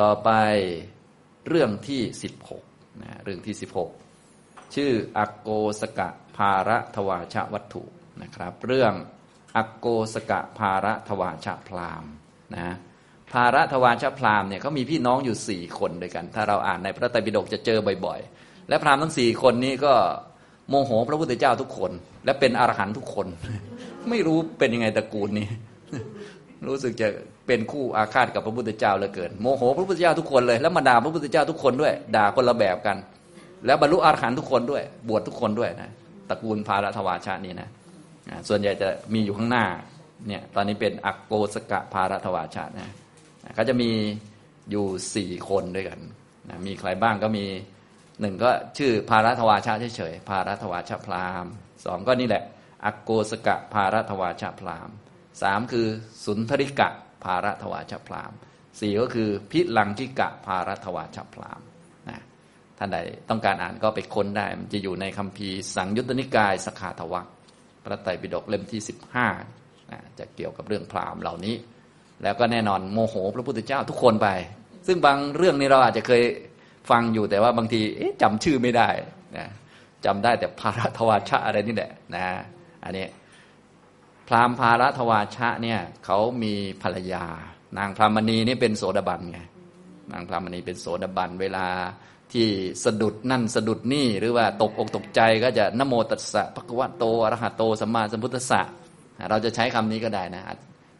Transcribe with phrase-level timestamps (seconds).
[0.00, 0.30] ต่อไป
[1.48, 2.62] เรื่องที่สิบหก
[3.02, 3.90] นะเรื่องที่สิบหก
[4.74, 7.82] ชื่ออโกสกะภาระทวาชวัตถุ
[8.22, 8.92] นะครับ เรื่อง
[9.56, 12.04] อโกสกะภาระทวาชพราม
[12.54, 12.74] นะ
[13.32, 19.94] ภาระทวาชพรามเนี่ยเขามีพี่น้องอยู่สี่คนด้วยกัน ถ้าเราอ่านในพระไตรปิฎกจะเจอบ่อยๆ และพรามทั้งสี่คนนี้ก็
[20.68, 21.92] โมโหพระพุทธเจ้าทุกคน
[22.24, 23.26] และเป็นอรหันต์ทุกคน
[24.10, 25.48] ไม่รู้เป็นยังไงตระกูลนี้
[26.66, 27.08] รู้สึกจะ
[27.46, 32.96] เป็นคู่อาฆาตกับพระพุทธเจ้าเหลือเกินโมโหพระพุทธเจ้าทุกคนเลยแล้วมาด่าพระพุทธเจ้าทุกคนด้วยด่าคนละแบบกัน
[33.66, 35.90] แล้วบรรลุอรหันต์ทุกคนด้วย บวชทุกคนด้วยนะ
[36.28, 37.68] ตระกูลภาระทวาชานี่นะ
[38.48, 39.66] ส่วนใหญ่จะมีอยู่ข้างหน้า
[40.28, 42.90] เนี่ยตอนนี้เป็นอักโกสกะภาระทวาชานะ
[43.54, 43.90] เขาจะมี
[44.70, 46.00] อยู่สี่คนด้วยกัน
[46.48, 47.44] นะมีใครบ้างก็มี
[48.20, 51.46] หนึ่งก็ชื่อภารัทวาชาเฉยๆภารัทวาชาพราม
[51.84, 52.44] สองก็นี่แหละ
[52.84, 54.88] อักโกสกะภารัทวาชาพราม
[55.42, 55.86] สามคือ
[56.24, 56.88] สุนทริกะ
[57.22, 58.32] ภารัทวาชพราม
[58.80, 61.60] สี่ก็คือพิลังกิกะภารัทวาชพราม
[62.08, 62.20] นะ
[62.78, 67.26] ท่านใดต้องการอ่านก็ไปค้นได้ มันจะอยู่ในคัมภีร์สังยุตตนิกายสขาทวัก
[67.84, 69.26] พระไตรปิฎกเล่มที่สิบห้า
[70.18, 71.56] จะเกี่ยวกับเรื่องพราหมณ์เหล่านี้
[72.22, 74.28] แล้วก็แน่นอนโมโหพระพุทธเจ้าทุกคนไป
[74.86, 76.22] ซึ่งบางเรื่องนี้เราอาจจะเคย
[76.90, 77.80] ฟังอยู่แต่ว่าบางที
[78.22, 78.88] จำชื่อไม่ได้
[79.36, 79.46] นะ
[80.04, 82.24] จำได้แต่ภารัทวาชะอะไรนี่แหละนะ
[82.84, 83.06] อันนี้
[84.34, 87.24] รามภารัทวาชะเนี่ยเขามีภรรยา
[87.78, 89.40] นางพรามณีนี่เป็นโสดาบันไง
[90.12, 91.66] นางพรามณีเป็นโสดาบันเวลา
[92.32, 92.48] ที่
[92.84, 98.60] สะดุดนั่นสะดุดนี่หรือว่าตกอกตกใจก็จะนโมตัสสะภะคะวะโตอรหะโตสัมมาสัมพุทธัสสะ
[99.30, 100.42] เราจะใช้คำนี้ก็ได้นะ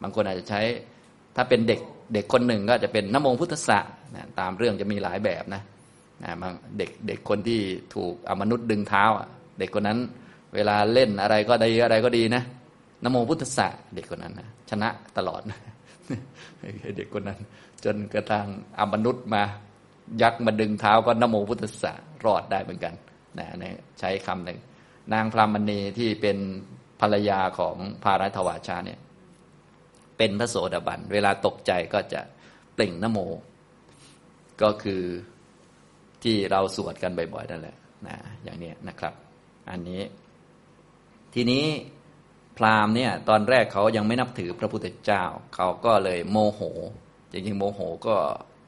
[0.01, 0.61] บางคนอาจจะใช้
[1.35, 1.79] ถ้าเป็นเด็ก
[2.13, 3.79] เด็กคนหนึ่งก็จะเป็นนโมพุทธะ
[4.15, 5.61] นะตามเรื่องจะมีหลายแบบนะ
[6.23, 7.59] นะบางเด็กเด็กคนที่
[7.95, 9.03] ถูกอมนุษย์ดึงเท้า
[9.59, 9.99] เด็กคนนั้น
[10.55, 12.43] เวลาเล่นอะไรก็ดีอะไรก็ดีนะ
[13.03, 15.41] นโมพุทธะเด็กคนนั้นนะชนะตลอด
[16.97, 17.39] เด็กคนนั้น
[17.85, 18.47] จนกระทั่ง
[18.79, 19.43] อมนุษย์มา
[20.21, 21.93] ยักษ์มาดึงเท้าก็นโมพุทธะ
[22.25, 22.93] รอดได้เหมือนกัน
[23.39, 23.47] นะ
[23.99, 24.59] ใช้คำหนึ่ง
[25.13, 26.37] นางพรามณีที่เป็น
[27.01, 28.99] ภรรยาของพารัตวาชาเนี่ย
[30.17, 32.21] เป็นพระโสดาบัน เวลาตกใจก็จะ
[32.73, 33.19] เปล่งนโม
[34.61, 35.03] ก็คือ
[36.23, 37.77] ที่เราสวดกันบ่อยๆนั่นแหละ
[38.07, 39.13] นะอย่างนี้นะครับ
[39.69, 40.01] อันนี้
[41.33, 41.65] ทีนี้
[42.57, 45.23] พราหมณ์เนี่ยตอนแรกเขายังไม่นับถือพระพุทธเจ้า
[45.55, 46.61] เขาก็เลยโมโห
[47.31, 48.15] จริงๆโมโหก็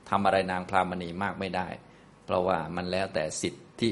[0.10, 1.68] ทำอะไรนางพราหมณีมากไม่ได้
[2.26, 3.90] เพราะว่ามันแล้วแต่สิทธิ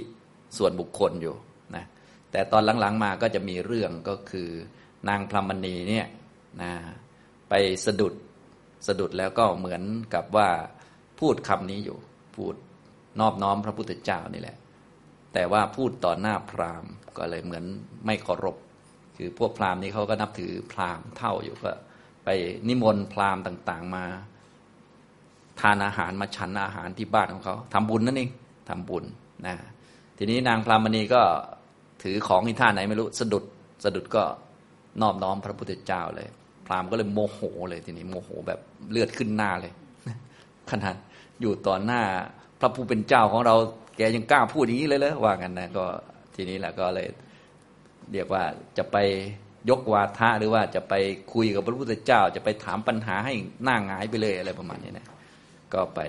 [0.58, 1.36] ส่วนบุคคลอยู่
[1.76, 1.86] นะ
[2.32, 4.50] แต่ตอนหลังๆมาก็จะมีเรื่องก็คือ
[5.10, 6.06] นางพราหมณีเนี่ย
[6.62, 6.72] นะ
[7.50, 7.54] ไป
[7.86, 8.14] สะดุด
[8.88, 9.84] สะดุดแล้วก็เหมือน
[10.14, 10.50] กับว่า
[11.20, 11.98] พูดคำนี้อยู่
[12.36, 12.56] พูด
[13.20, 14.58] นอบน้อมพระพุทธเจ้านี่แหละ
[15.34, 17.66] แต่ว่าพูดต่อหน้าพราหมณ์ก็เลยเหมือน
[18.06, 18.56] ไม่เคารพ
[19.18, 21.72] คือพวกพราหมณ์นี้เขาก็นับถือพราหมณ์เท่าอยู่ก็
[22.26, 22.30] ไป
[22.68, 24.04] นิมนต์พราหมณ์ต่าง ๆ มา
[25.62, 28.30] ทานอาหารมาฉันอาหารที่บ้านของเขาทำบุญนั่นเอง
[28.70, 29.04] ทำบุญ
[29.46, 29.56] นะ
[30.18, 31.22] ทีนี้นางพรามณีก็
[32.04, 33.44] ถือของที่ท่านไหนไม่รู้สะดุด
[33.84, 34.24] สะดุดก็
[35.02, 36.28] นอบน้อมพระพุทธเจ้าเลย
[36.68, 38.60] พราหมณ์ก็เลยโมโหเลยทีนี้โมโหแบบ
[38.92, 39.74] เลือดขึ้นหน้าเลย
[40.70, 40.96] ขนาด
[41.42, 42.02] อยู่ต่อหน้า
[42.60, 43.56] พระผู้เป็นเจ้าของเรา
[43.98, 45.86] แกยังกล้าพูดอย่างนี้เลยเลยว่ากันนะก็
[46.36, 47.08] ทีนี้แหละก็เลย
[48.12, 48.44] เรียกว่า
[48.78, 48.98] จะไป
[49.70, 50.94] ยกวาทะหรือว่าจะไป
[51.34, 53.34] คุยกับพระพุทธเจ้า จะไปถามปัญหาให้
[53.64, 55.08] หน้างายไปเลยอะไรประมาณนี้นะ
[55.74, 56.00] ก็ไป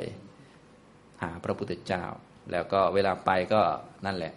[1.22, 2.04] หาพระพุทธเจ้า
[2.52, 3.60] แล้วก็เวลาไปก็
[4.06, 4.34] นั่นแหละ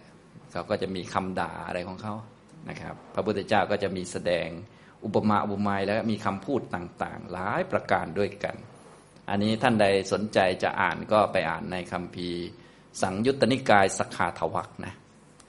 [0.52, 2.14] เขาก็จะมีคำด่าอะไรของเขา
[2.68, 4.48] นะครับ พระพุทธเจ้าก็จะมีแสดง
[5.04, 8.56] อุปมาอุปไมยแล้วมีคำพูดต่างๆ หลายประการด้วยกัน
[9.30, 12.28] อันนี้ท่านใดสนใจจะอ่านก็ไปอ่านในคำพี
[13.02, 14.94] สังยุตตนิกายสักขาทวักนะ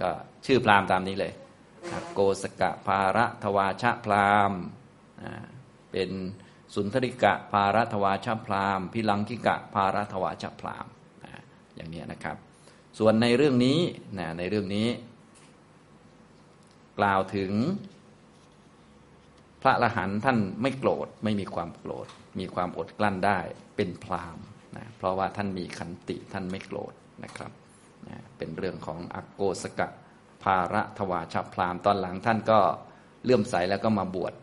[0.01, 0.09] ก็
[0.45, 1.33] ชื่อพรามตามนี้เลย
[2.13, 4.53] โกสกะภาระทวาชะพราม
[5.91, 6.09] เป็น
[6.73, 10.87] สุนทริกะภารัทวาชพรามพิลังกิกะภารัทวาชพราม
[11.75, 12.37] อย่างนี้นะครับ
[12.99, 13.79] ส่วนในเรื่องนี้
[14.19, 14.87] นะในเรื่องนี้
[16.99, 17.51] กล่าวถึง
[19.61, 22.07] พระอรหันต์ท่านไม่โกรธไม่มีความโกรธ
[22.39, 23.39] มีความอดกลั้นได้
[23.75, 24.37] เป็นพราม
[24.77, 26.93] นะเพราะว่าท่านมีขันติท่านไม่โกรธ
[27.23, 27.51] นะครับ
[28.07, 29.89] นะเป็นเรื่องของอกโกสกะ
[30.43, 32.59] ภาระทวาชพรามตอนหลังท่านก็
[33.23, 34.33] เลื่อมใสแล้วก็มาบวช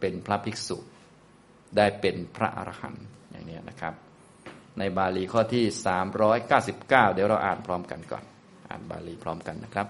[0.00, 0.78] เป็นพระภิกษุ
[1.76, 3.94] ได้เป็นพระอรหันต์อย่างนี้นะครับ
[4.78, 5.64] ในบาลีข้อที่
[6.20, 8.24] 399 เดี๋ยวเราอ่านพร้อมกันก่อน
[8.68, 9.86] อ่านบาลีพร้อมกันนะครับ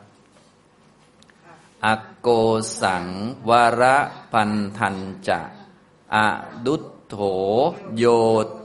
[1.84, 1.86] อ
[2.20, 2.28] โก
[2.82, 3.06] สัง
[3.48, 3.96] วระ
[4.32, 4.96] พันธัน
[5.28, 5.40] จะ
[6.14, 6.16] อ
[6.66, 6.76] ดุ
[7.06, 7.16] โถ
[7.96, 8.04] โย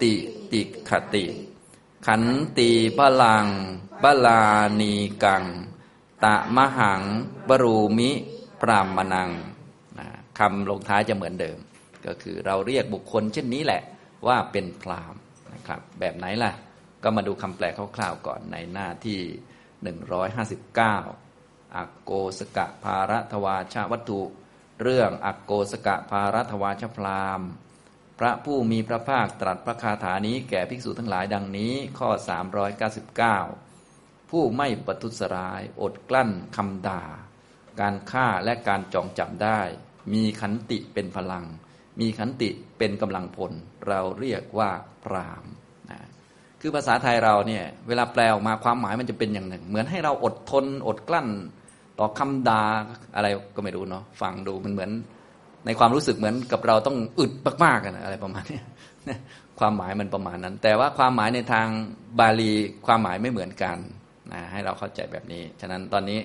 [0.01, 0.15] ติ
[0.51, 1.25] ติขติ
[2.07, 2.23] ขัน
[2.57, 3.45] ตีพลัง
[4.03, 4.43] บลา
[4.79, 4.93] นี
[5.23, 5.43] กัง
[6.25, 7.01] ตะมหัง
[7.49, 8.11] บรูมิ
[8.61, 9.29] ปรามนัง
[10.39, 11.57] คำลงท้ายจะเหมือนเดิม
[12.05, 13.81] ก็คือเราเรียกบุคคลเช่นนี้แหละ
[14.27, 15.15] ว่าเป็นพราม
[15.53, 16.51] นะครับ แบบไหนล่ะ
[17.03, 19.19] ก็มาดูคำแปลคร่าวๆก่อนในหน้าที่
[20.07, 24.21] 159อักโกสกะภารทวาชวัตถุ
[24.81, 27.41] เรื่องอักโกสกะภารทวาชพราม
[28.19, 32.09] พระผู้มีพระภาคตรัสพระคาถานี้แก่ภิกษุทั้งหลายดังนี้ข้อ
[32.89, 33.68] 399
[34.29, 37.03] ผู้ไม่ประทุษร้าย อดกลั้นคำด่า
[37.81, 39.59] การฆ่าและการจองจำได้
[40.13, 41.45] มีขันติเป็นพลัง
[41.99, 43.51] มีขันติเป็นกำลังพล
[43.87, 44.69] เราเรียกว่า
[45.03, 45.45] พราม
[45.89, 45.99] นะ
[46.61, 51.27] คือภาษาไทยเราเนี่ยเวลาแปลออกมาความหมายมันจะเป็นอย่างหนึ่ง เหมือนให้เราอดทน อดกลั้น
[51.99, 52.63] ต่อคำด่า
[53.15, 54.91] อะไรก็ไม่รู้เนาะฟังดูมันเหมือน
[55.65, 57.31] ในความรู้สึกเหมือนกับเราต้องอึด
[57.63, 58.59] มากๆกันอะไรประมาณนี้
[59.59, 61.67] ความหมายมันประมาณนั้น แต่ว่าความหมายในทาง
[62.19, 62.51] บาลี
[62.85, 63.77] ความหมายไม่เหมือนกัน
[64.33, 66.19] นะให้เราเข้าใจแบบนี้ ฉะนั้นตอนนี้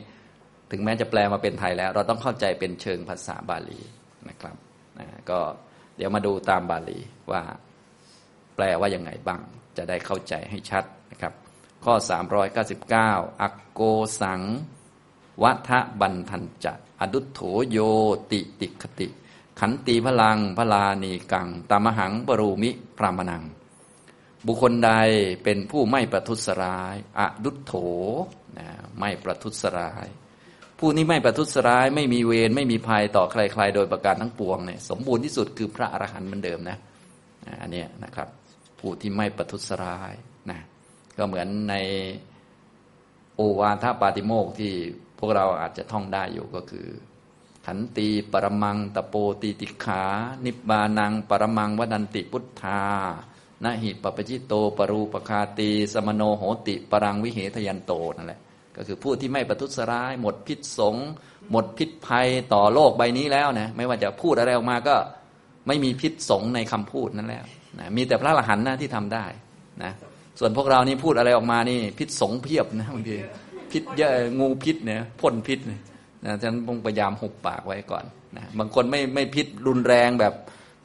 [0.70, 3.80] ถึงแม้จะแปลมาเป็นไทยแล้ว เราต้องเข้าใจเป็นเชิงภาษาบาลี
[4.28, 4.56] นะครับ
[4.98, 5.38] นะก็
[5.96, 6.98] เดี๋ยวมาดูตามบาลี
[7.32, 7.42] ว่า
[8.56, 9.40] แปลว่ายังไงบ้าง
[9.76, 11.32] จะได้เข้าใจให้ชัดนะครับ
[11.84, 11.94] ข้อ
[12.68, 13.80] 399 อักโก
[14.20, 14.42] สัง
[15.42, 15.70] วัฏ
[16.00, 17.40] บันทันจะอดุโถ
[17.70, 17.78] โย
[18.30, 19.08] ติติคติ
[19.60, 23.42] ขันตีพลังพลานีกังตามหังปรูมิพรามนัง
[24.46, 24.92] บุคคลใด
[25.44, 27.74] เป็นผู้ไม่ประทุษร้ายอดุโถ
[28.58, 28.68] นะ
[29.00, 30.06] ไม่ประทุษร้าย
[30.78, 36.78] ผู้นี้ไม่ประทุษร้าย ไม่มีเวรไม่มีภัยต่อใครๆ โดยประการทั้งปวงเนี่ยสมบูรณ์ที่สุดคือพระอรหันต์เหมือนเดิมนะ
[37.60, 38.28] อันนี้นะครับ
[38.78, 40.12] ผู้ที่ไม่ประทุษร้าย
[40.50, 40.60] นะ
[41.16, 41.74] ก็เหมือนใน
[43.36, 44.72] โอวาทปาติโมกที่
[45.18, 46.88] พวกเราอาจจะท่องได้อยู่ก็คือ
[47.66, 50.02] ขันตีปรมังตะโปตีติขา
[50.44, 52.82] นิบานัง ปรมังวดันติพุทธา
[53.64, 58.40] นะหิปปจิโต ปรูปคาตี สมโนโหติ ปรังวิเหทยันโตนั่นแหละ
[58.76, 60.96] ก็คือผู้ที่ไม่ประทุษร้าย หมดพิษสง
[61.50, 64.96] หมดพิษภัยต่อโลกใบนี้แล้วนะ ไม่ว่าจะพูดอะไรออกมาก็
[65.66, 67.44] ไม่มีพิษสงในคำพูดนั้นแล้ว
[67.78, 69.26] นะมีแต่พระอรหันต์นะที่ทำได้
[69.82, 69.92] นะ
[70.38, 73.16] ส่วนพวกเรานี่พูดอะไรออกมานี่ พิษสงเพียบนะบางที
[73.72, 75.80] พิษเยอะงูพิษเนี่ยพ่นพิษเนี่ย
[76.24, 78.04] นะฉะนั้นต้องพยายามหุบปากไว้ก่อน
[78.36, 80.34] นะบางคนไม่ไม่พิษรุนแรงแบบ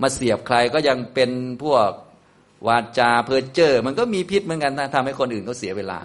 [0.01, 1.31] มาเสียบใครก็ยังเป็น
[1.63, 1.89] พวก
[2.67, 5.99] วาจาเพอเจอมันก็มีพิษเหมือนกันนะทำให้คนอื่นเขาเสียเวลา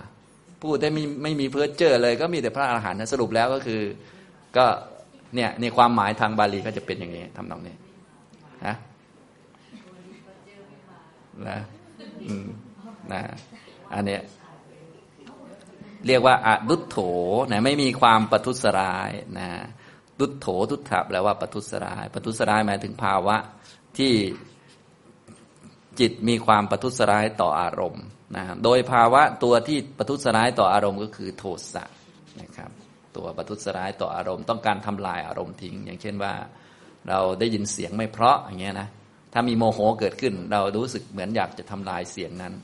[0.62, 3.82] พูดได้ไม่ไม่มีเพอเจอเลย ก็มีแต่พระอาหารหันต์สรุปแล้วก็คือ
[4.56, 4.66] ก็
[5.34, 7.74] เนี่ยในความหมายทางบาลีก็จะเป็นอย่างนี้ทำนองนี้
[8.66, 8.76] ฮะ
[11.48, 11.58] นะ
[12.26, 12.46] อืม
[13.12, 13.22] นะ
[13.94, 14.22] อันเนี้ย
[16.06, 16.98] เรียกว่าอดุโถ
[17.50, 19.48] นะไม่มีความประทุษร้ายนะ
[20.20, 23.36] ดุโถทุตถะแปลว่าประทุษร้ายประทุษร้ายหมายถึงภาวะ
[23.98, 24.12] ที่
[26.00, 28.04] จิตมีความประทุษร้ายต่ออารมณ์
[28.36, 31.84] นะโดยภาวะตัวที่ประทุษร้ายต่ออารมณ์ก็คือโทสะ
[32.40, 32.70] นะครับ
[33.16, 36.32] ตัวประทุษร้ายต่ออารมณ์ต้องการทำลายอารมณ์ทิ้ง อย่างเช่นว่า
[37.08, 38.88] เราได้ยินเสียงไม่เพราะอย่างเงี้ยนะ
[39.32, 42.54] ถ้ามีโมโหเกิดขึ้น เรารู้สึกเหมือนอยากจะทำลายเสียงนั้น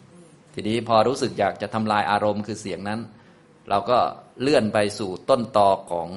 [0.55, 3.01] ทีนี้พอรู้สึกอยากจะทำลายอารมณ์คือเสียงนั้น
[3.71, 3.99] เราก็
[4.43, 6.09] เลื่อนไปสู่ต้นตอของ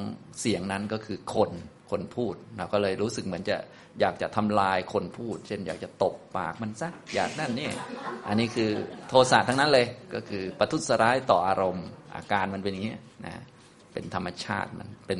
[0.42, 1.52] เสียงนั้นก็คือคน
[1.92, 3.58] คนพูด เราก็เลยรู้สึกเหมือนจะ
[4.00, 7.70] อยากจะทำลายคนพูด เช่น อยากจะตบปากมันซะอยากนั่นนี่
[8.28, 8.70] อันนี้คือ
[9.10, 12.96] โทสะทั้งนั้นเลยก็คือประทุษร้ายต่ออารมณ์ อาการมันเป็นอย่างนี้
[13.26, 13.34] นะ
[13.94, 15.20] เป็นธรรมชาติมันเป็น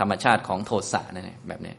[0.00, 1.74] ธรรมชาติของโทสะนั่นเองแบบนี้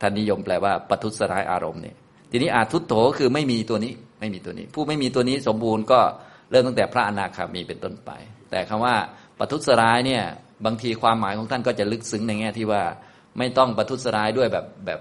[0.00, 1.96] ท่านนิยมแปลว่าประทุษร้ายอารมณ์เนี่ย
[2.30, 6.00] ทีนี้อาทุตโถคือไม่มีตัวนี้ไม่มีตัวนี้ ผู้ไม่มีตัวนี้สมบูรณ์ก็
[6.50, 8.10] เริ่มตั้งแต่พระอนาคามีเป็นต้นไป
[8.50, 8.94] แต่คำว่า
[9.38, 10.22] ปทุสร้ายเนี่ย
[10.66, 12.82] บางทีความหมายของท่านก็จะลึกซึ้งในแง่ที่ว่า
[13.38, 15.00] ไม่ต้องปทุสร้ายด้วยแบบแบบ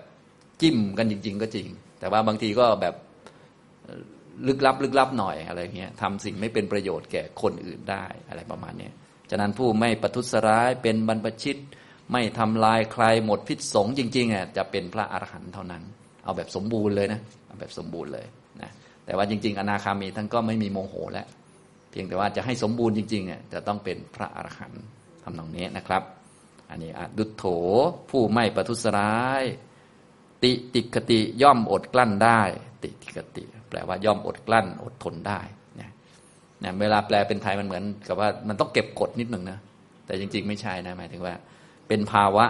[0.62, 1.68] จิ้มกันจริง ๆ ก็จริง
[2.00, 2.96] แต่ว่าบางทีก็แบบ
[4.48, 8.90] ลึกลับลึกลับหน่อยอะไรเงี้ยทำสิ่งไม่เป็นประโยชน์แก่คนอื่นได้อะไรประมาณนี้
[9.30, 11.58] ฉะนั้นผู้ไม่ประทุสร้ายเป็นบรรพชิต
[12.12, 15.84] ไม่ทำลายใครหมดพิษสงจริงๆอะจะเป็นพระอรหันต์เท่านั้น
[16.24, 18.26] เอาแบบสมบูรณ์เลยนะเอาแบบสมบูรณ์เลย
[18.62, 18.70] นะ
[19.06, 21.28] แต่ว่าจริง ๆ อนาคามีท่านก็ไม่มีโมโหแล้ว
[21.92, 24.84] เพียงแต่ว่าจะให้สมบูรณ์จริงๆเนี่ยจะต้องเป็นพระอรหันต์
[25.24, 26.04] ทำนองนี้นะครับ
[26.70, 27.44] อันนี้อดุโถ
[28.10, 29.44] ผู้ไม่ประทุษร้าย
[30.44, 32.42] ติติกติย่อมอดกลั้นได้
[32.84, 35.40] ติติกติ แปลว่าย่อมอดกลั้น อดทนได้
[35.78, 35.92] เนี่ย
[36.60, 39.60] เนี่ยเวลาแปลเป็นไทยมันเหมือนกับว่ามันต้องเก็บกดนิดหนึ่งนะ
[40.06, 41.36] แต่จริง ๆ ไม่ใช่นะหมายถึงว่า
[41.88, 42.46] เป็นภาวะ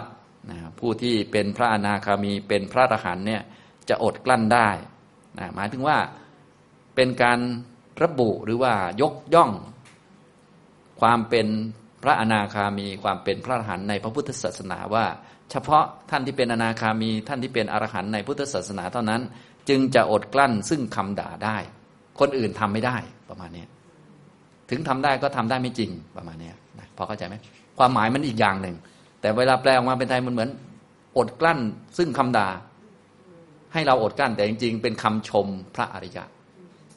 [0.50, 3.42] นะผู้ที่เป็นพระอนาคามีเป็นพระอรหันเนี่ย
[3.88, 4.68] จะอดกลั้นได้
[5.38, 5.96] นะหมายถึงว่า
[6.94, 7.38] เป็นการ
[8.02, 9.50] ระบุหรือว่ายกย่อง
[11.00, 11.46] ความเป็น
[12.02, 15.04] พระอนาคามีความเป็นพระอรหันต์ในพระพุทธศาสนาว่า
[15.50, 19.20] เฉพาะท่านที่เป็นอนาคามีท่านที่เป็นอรหันต์ในพุทธศาสนาเท่านั้น
[19.68, 21.56] จึงจะอดกลั้นซึ่งคำด่าได้
[22.20, 22.96] คนอื่นทำไม่ได้
[23.30, 23.64] ประมาณนี้
[24.70, 27.34] ถึงทำได้ก็ทำได้ไม่จริงประมาณนี้นะพอเข้าใจไหม
[27.78, 28.76] ความหมายมันอีกอย่างหนึ่ง
[29.20, 30.50] แต่เวลาแปลออกมาเป็นไทยมันเหมือน
[31.18, 31.60] อดกลั้น
[31.98, 32.48] ซึ่งคำด่า
[33.72, 36.24] ให้เราอดกลั้นแต่จริง ๆ เป็นคำชมพระอริยะ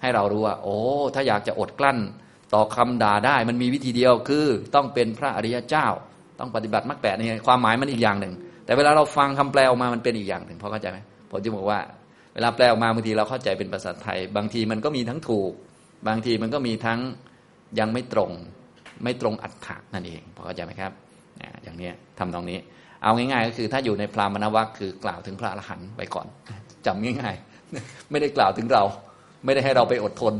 [0.01, 0.77] ให้เรารู้ว่า โอ้
[1.15, 1.98] ถ้าอยากจะอดกลั้น
[2.53, 5.88] ต่อคำด่าได้มันมีวิธีเดียวคือต้องเป็นพระอริยเจ้า
[6.41, 8.33] ต้องปฏิบัติมรรคแปดนี่ความหมายมันอีกอย่างหนึ่ง
[8.65, 11.79] แต่เวลาเราฟังคำแปลออกมามันเป็นอีกอย่างหนึ่งพอเข้าใจไหมผมจะบอกว่า
[12.33, 15.51] เวลาแปลออกมาบางทีเราเข้าใจเป็นภาษาไทย บางทีมันก็มีทั้งถูก
[16.07, 17.00] บางทีมันก็มีทั้ง
[17.79, 18.31] ยังไม่ตรง
[19.03, 20.91] ไม่ตรงอัตถะนั่นเองพอเข้าใจไหมครับ
[21.63, 22.57] อย่างนี้ทำตรงนี้
[23.03, 26.27] เอาง่ายๆ ก็คือถ้าอยู่ในพรามณวัคคือกล่าวถึงพระอรหันต์ไปก่อน
[26.86, 28.83] จำง่ายๆ ไม่ได้กล่าวถึงเรา
[29.45, 30.33] ไม่ได้ให้เราไปอดทน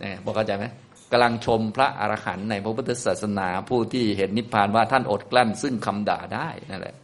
[0.00, 0.64] เนี่ยบอเข้าใจไหม
[1.12, 6.96] กำลังชมพระอรหันต์ในพระพุทธศาสนา ผู้ที่เห็นนิพพานว่าท่านอดกลั้น ซึ่งคำด่าได้นั่นแหละ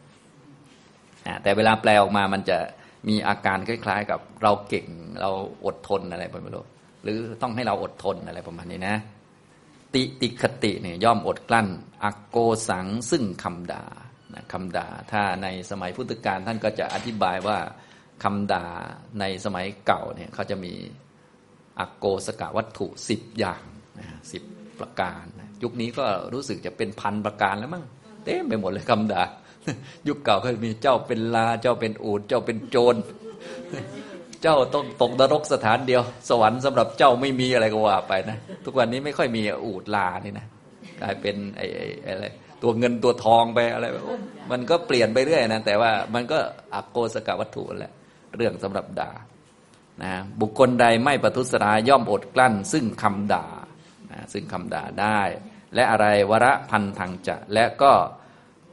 [1.43, 2.59] แต่เวลาแปลออกมามันจะ
[3.09, 4.87] มีอาการคล้าย ๆ กับเราเก่ง
[5.21, 5.31] เรา
[5.67, 6.65] อดทนอะไรประมาณนี้
[7.03, 8.97] หรือต้องให้เราอดทนอะไรประมาณนี้นะ
[9.95, 11.69] ติติคติเนี่ยย่อมอดกลั้น
[12.05, 12.37] อักโก
[12.69, 13.85] สังซึ่งคำด่า
[14.53, 17.59] คำด่าถ้าในสมัยพุทธกาลท่านก็จะอธิบายว่า
[18.25, 18.67] คำด่า
[19.21, 20.73] ในสมัยเก่าเนี่ยเขาจะมี
[21.81, 23.63] อักโกสกวัตถุสิบอย่าง
[24.33, 24.43] สิบ
[24.81, 25.25] ประการ
[25.63, 27.85] ยุคนี้ก็รู้สึกจะเป็นพันประการแล้วมั้ง
[28.25, 29.23] เต็มไปหมดเลยคำด่า
[30.09, 32.97] ยุคเก่าเคยมีเจ้าเป็นลาเจ้าเป็นอูดเจ้าเป็นโจร
[34.43, 40.47] เจ้าต้องตกนรกสถานเดียว สวรรค์สำหรับเจ้าไม่มีอะไรก็ว่าไปนะทุกวันนี้ไม่ค่อยมีอูดลานี่นะ
[41.01, 41.67] กลายเป็นไอ้
[42.07, 42.27] อะไร
[42.63, 43.87] ตัวเงินตัวทองไปอะไร
[44.51, 46.39] มันก็เปลี่ยนไปเรื่อยนะแต่ว่ามันก็
[46.75, 47.93] อักโกสกวัตถุแหละ
[48.37, 49.11] เรื่องสำหรับด่า
[50.03, 53.47] นะบุคคลใดไม่ประทุษร้ายย่อมอดกลั้น ซึ่งคำด่า
[54.33, 55.21] ซึ่งคำด่าได้
[55.75, 57.93] และอะไรวระพันธังจะ และก็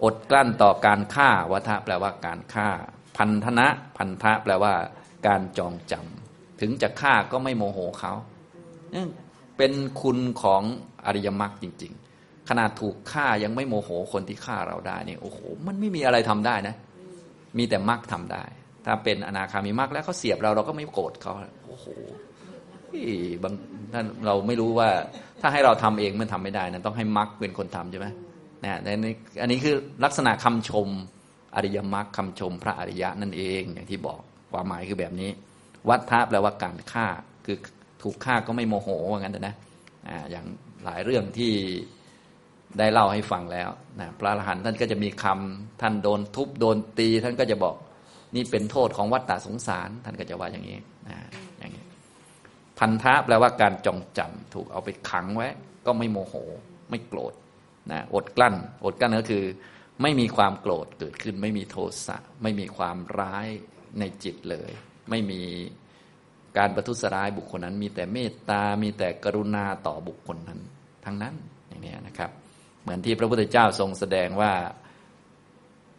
[0.04, 2.70] อดกลั้นต่อการฆ่าวัฏแปลว่าการฆ่า
[3.18, 4.74] พันธนะพันธะแปลว่า
[5.28, 8.14] การจองจำถึงจะฆ่าก็ไม่โมโหเขา
[9.58, 10.64] เป็นคุณของ
[11.06, 16.76] อริยมรรคจริง ๆ ขนาดถูกฆ่ายังไม่โมโหคนที่ฆ่าเราได้นี่โอ้โหมันไม่มีอะไรทำได้นะ
[17.58, 18.44] มีแต่มรรคทาได้
[18.86, 21.34] ถ้าเป็นอนาคามีมรรคแล้วเขาเสียบเราเราก็ไม่โกรธเขา
[21.68, 21.86] โอ้โห
[23.44, 23.54] บาง
[23.94, 24.90] ท่านเราไม่รู้ว่า
[25.42, 28.08] ถ้าให้เราทำเองมันทำไม่ได้นะต้องให้มรรคเป็นคนทำใช่ไหม
[28.64, 30.88] นะนี่อันนี้คือลักษณะคำชม
[31.56, 34.20] อริยมรรคคำชมพระอริยะนั่นเองอย่างที่บอก
[34.52, 35.30] ความหมายคือแบบนี้
[35.90, 37.08] วัฏทะแปลว่าการฆ่า
[37.46, 37.58] คือ
[38.02, 39.56] ถูกฆ่าก็ไม่โมโหว่างั้นนะ
[40.10, 40.46] อ่าอย่าง
[40.86, 41.54] หลายเรื่องที่
[42.80, 43.70] ได้เล่าให้ฟังแล้ว
[44.00, 47.76] นะพระอรหันต์ท่านก็จะมีคำท่านโดนทุบโดนตี ท่านก็จะบอก
[48.36, 51.43] นี่เป็นโทษของวัฏฏะสงสาร ท่านก็จะว่าอย่างนี้นะอย่างนี้
[52.84, 55.50] พันธะแปลว่าการจองจำถูกเอาไปขังไว้
[55.86, 56.34] ก็ไม่โมโห
[56.90, 57.34] ไม่โกรธ
[57.92, 59.46] นะอดกลั้น อดกลั้นก็คือ
[60.02, 63.48] ไม่มีความโกรธเกิดขึ้น ไม่มีโทสะไม่มีความร้าย
[64.00, 64.72] ในจิตเลย
[65.10, 65.42] ไม่มี
[66.58, 70.60] การประทุษร้ายบุคคลนั้น มีแต่เมตตา มีแต่กรุณาต่อบุคคลนั้น
[71.06, 71.36] ทั้งนั้น
[71.68, 72.32] อย่างนี้นะครับ
[72.82, 74.54] เหมือนที่พระพุทธเจ้าทรงแสดงว่า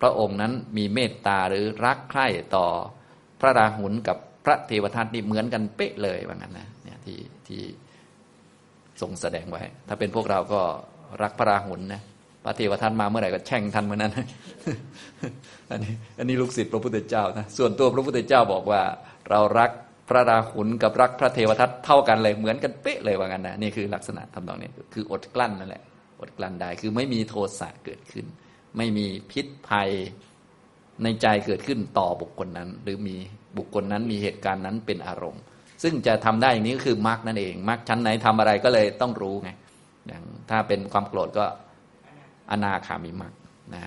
[0.01, 2.27] พระองค์นั้นมีเมตตาหรือรักใคร่
[2.57, 2.67] ต่อ
[3.41, 7.63] พระราหุลกับ พระเทวทัตนี่เหมือนกันเป๊ะเลยว่างั้นนะเนี่ยที่ที่
[9.01, 10.61] ทรงแสดงไว้ ถ้าเป็นพวกเราก็
[11.23, 12.03] รักพระราหุลนะ
[12.45, 14.13] พระเทวทัตมาเมื่อไหร่ก็แช่งทันเมื่อนั้น
[15.71, 18.83] อันนี้อันนี้ลูกศิษย์พระพุทธเจ้านะส่วนตัวพระพุทธเจ้าบอกว่า
[19.31, 19.71] เรารัก
[20.09, 25.83] พระราหุลกับรักพระเทวทัตเท่ากันเลยเหมือนกันเป๊ะเลยว่างั้นนะนี่คือลักษณะทำตรงนี้คืออดกลั้นนั่นแหละ
[26.21, 28.27] อดกลั้นได้คือไม่มีโทสะเกิดขึ้น
[28.77, 29.91] ไม่มีพิษภัย
[31.03, 33.17] ในใจเกิดขึ้นต่อบุคคลนั้น หรือมี
[33.59, 35.43] บุคคลนั้นมีเหตุการณ์นั้นเป็นอารมณ์
[35.83, 39.51] ซึ่งจะทำได้อย่างนี้ก็คือมรรคนั่นเองมรรคชั้นไหนทำอะไรก็เลยต้องรู้ไง
[40.07, 41.45] อย่างถ้าเป็นความโกรธก็
[42.51, 43.33] อนาคามิมัก
[43.75, 43.83] นะ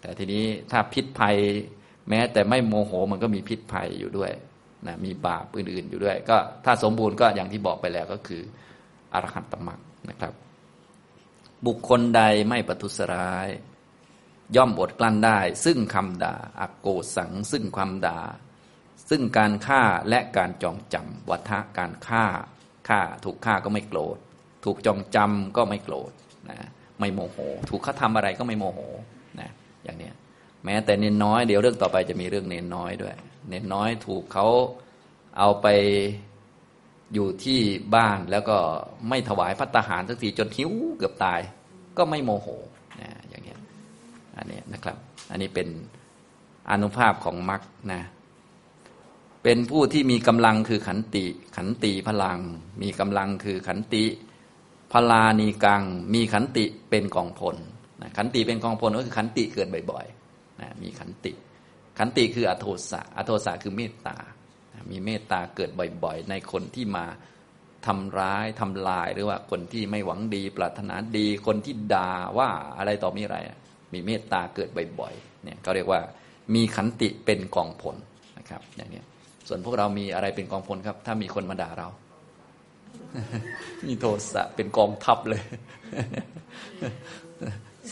[0.00, 1.36] แต่ทีนี้ถ้าพิษภัย
[2.08, 4.32] แม้แต่ไม่โมโหมันก็มีพิษภัยอยู่ด้วย
[4.86, 8.42] นะมีบาปอื่นๆอยู่ด้วย ก็ถ้าสมบูรณ์ก็อย่างที่บอกไปแล้วก็คือ
[9.14, 9.80] อรหันตมรรค
[10.10, 10.32] นะครับ
[11.66, 13.48] บุคคลใดไม่ประทุษร้าย
[14.56, 18.18] ย่อมอดกลั้นได้ ซึ่งคำด่าอักโกสัง ซึ่งความด่า
[19.10, 22.24] ซึ่งการฆ่าและการจองจำวัฏะการฆ่า
[22.88, 24.18] ฆ่าถูกฆ่าก็ไม่โกรธ
[24.64, 26.12] ถูกจองจำก็ไม่โกรธ
[26.50, 26.58] นะ
[27.00, 27.38] ไม่โมโห
[27.70, 28.80] ถูกเขาทาอะไรก็ไม่โมโห
[29.40, 29.50] นะ
[29.84, 30.14] อย่างเนี้ย
[30.64, 33.14] แม้แต่เนนน้อยเดี๋ยวเรื่องต่อไปจะมีเรื่องเนนน้อยด้วย
[33.48, 34.46] เนนน้อยถูกเขา
[35.38, 35.66] เอาไป
[37.14, 37.60] อยู่ที่
[37.94, 38.56] บ้านแล้วก็
[39.08, 41.40] ไม่ถวายพัตหารสักทีจนหิวเกือบตาย
[41.98, 42.48] ก็ไม่โมโห
[43.00, 43.60] นะอย่างเงี้ย
[44.36, 44.96] อันนี้นะครับ
[45.30, 45.68] อันนี้เป็น
[46.70, 48.02] อนุภาพของมรรคนะ
[49.42, 51.24] เป็นผู้ที่มีกำลังคือขันติ
[51.56, 52.38] ขันติพลัง
[52.82, 54.04] มีกำลังคือขันติ
[54.92, 55.82] พลานีกัง
[56.14, 57.56] มีขันติเป็นกองพล
[58.02, 61.32] นะขันติเป็นกองพลก็คือขันติเกิดบ่อยๆนะมีขันติ
[61.98, 64.16] ขันติคืออโทสะอโทสะคือเมตตา
[64.72, 65.70] นะมีเมตตาเกิด
[66.04, 67.06] บ่อยๆ ในคนที่มา
[67.86, 73.38] ทำร้ายทำลายหรือว่าคนที่ไม่หวังดี ปรารถนาดี คนที่ด่าว่าอะไรต่อมีอะไร
[73.92, 74.68] มีเมตตาเกิด
[75.00, 76.00] บ่อยๆ เนี่ยเขาเรียกว่า
[76.54, 77.96] มีขันติเป็นกองพล
[78.38, 79.02] นะครับอย่างนี้
[79.54, 81.88] ส่วนพวกเรามีอะไรเป็นกองพลครับ ถ้ามีคนมาด่าเรา
[83.86, 85.42] มีโทสะเป็นกองทัพเลย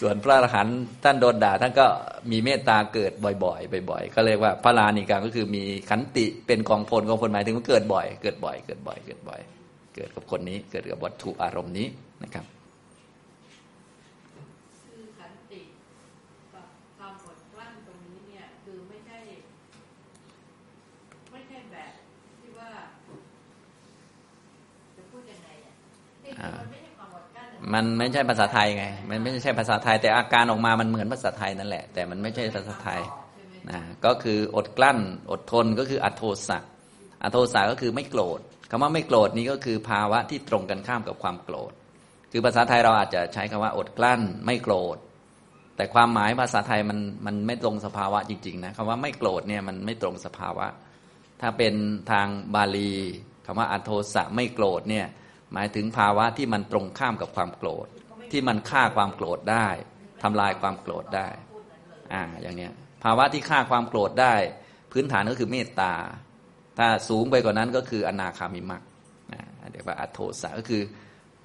[0.00, 1.86] ส่วนพระอรหันต์ท่านโดนด่าท่านก็
[2.30, 9.40] มีเมตตาเกิดบ่อยๆบ่อยๆก็เรียกว่าพระลานิกาก็คือมีขันติเป็นกองพลกองพลหมายถึงว่าเกิดบ่อย เกิดบ่อย เกิดบ่อย เกิดบ่อย
[9.94, 11.86] เกิดกับคนนี้ เกิดกับวัตถุอารมณ์นี้
[12.22, 12.44] นะครับ
[14.84, 15.60] คือขันติ
[16.54, 16.66] กับ
[16.98, 19.18] ความอดกลั้นตรงนี้เนี่ยคือไม่ใช่
[21.32, 21.92] ไม่ใช่แบบ
[22.38, 22.70] ที่ว่า
[24.96, 25.74] จะพูดยังไงอะ
[26.24, 33.00] จริงๆมันไม่ใช่ความอดกลั้นอะ มันไม่ใช่ภาษาไทยไง มันไม่ใช่ภาษาไทย แต่อาการออกมามันเหมือนภาษาไทยนั่นแหละ แต่มันไม่ใช่ภาษาไทย
[33.70, 34.98] นะก็คืออดกลั้น
[35.30, 36.58] อดทนก็คืออโทสะ
[37.24, 41.72] อโทสะก็คือไม่โกรธคำว่าไม่โกรธนี้ก็คือภาวะที่ตรงกันข้ามกับความโกรธ
[42.32, 44.96] คือภาษาไทยเราอาจจะใช้คำว่าอดกลั้น ไม่โกรธ
[45.76, 50.66] แต่ความหมายภาษาไทยมันมันไม่ตรงสภาวะจริงๆนะคำว่าไม่โกรธเนี่ยมันไม่ตรงสภาวะ
[51.40, 51.74] ถ้าเป็น
[52.10, 52.92] ทางบาลี
[53.46, 55.06] คำว่าอโทสะไม่โกรธเนี่ย
[55.52, 57.86] หมายถึงภาวะที่มันตรงข้ามกับความโกรธ
[58.30, 59.68] ที่มันฆ่าความโกรธได้
[60.22, 61.28] ทำลายความโกรธได้
[62.12, 62.72] อ่าอย่างเนี้ย
[63.04, 64.34] ภาวะที่ฆ่าความโกรธได้
[64.92, 65.92] พื้นฐานก็คือเมตตา
[66.78, 68.82] ถ้าสูงไปกว่านั้นก็คืออนาคามิมัก
[69.32, 69.42] นะ
[69.72, 70.82] เรียกว่าอัโทสะก็คือ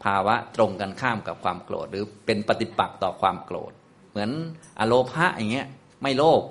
[0.03, 3.71] ภาวะตรงกันข้ามกับความโกรธ หรือเป็นปฏิปักษ์ต่อความโกรธ
[4.11, 4.31] เหมือน
[4.79, 5.67] อโลภะอย่างเงี้ย
[6.03, 6.41] ไม่โลภ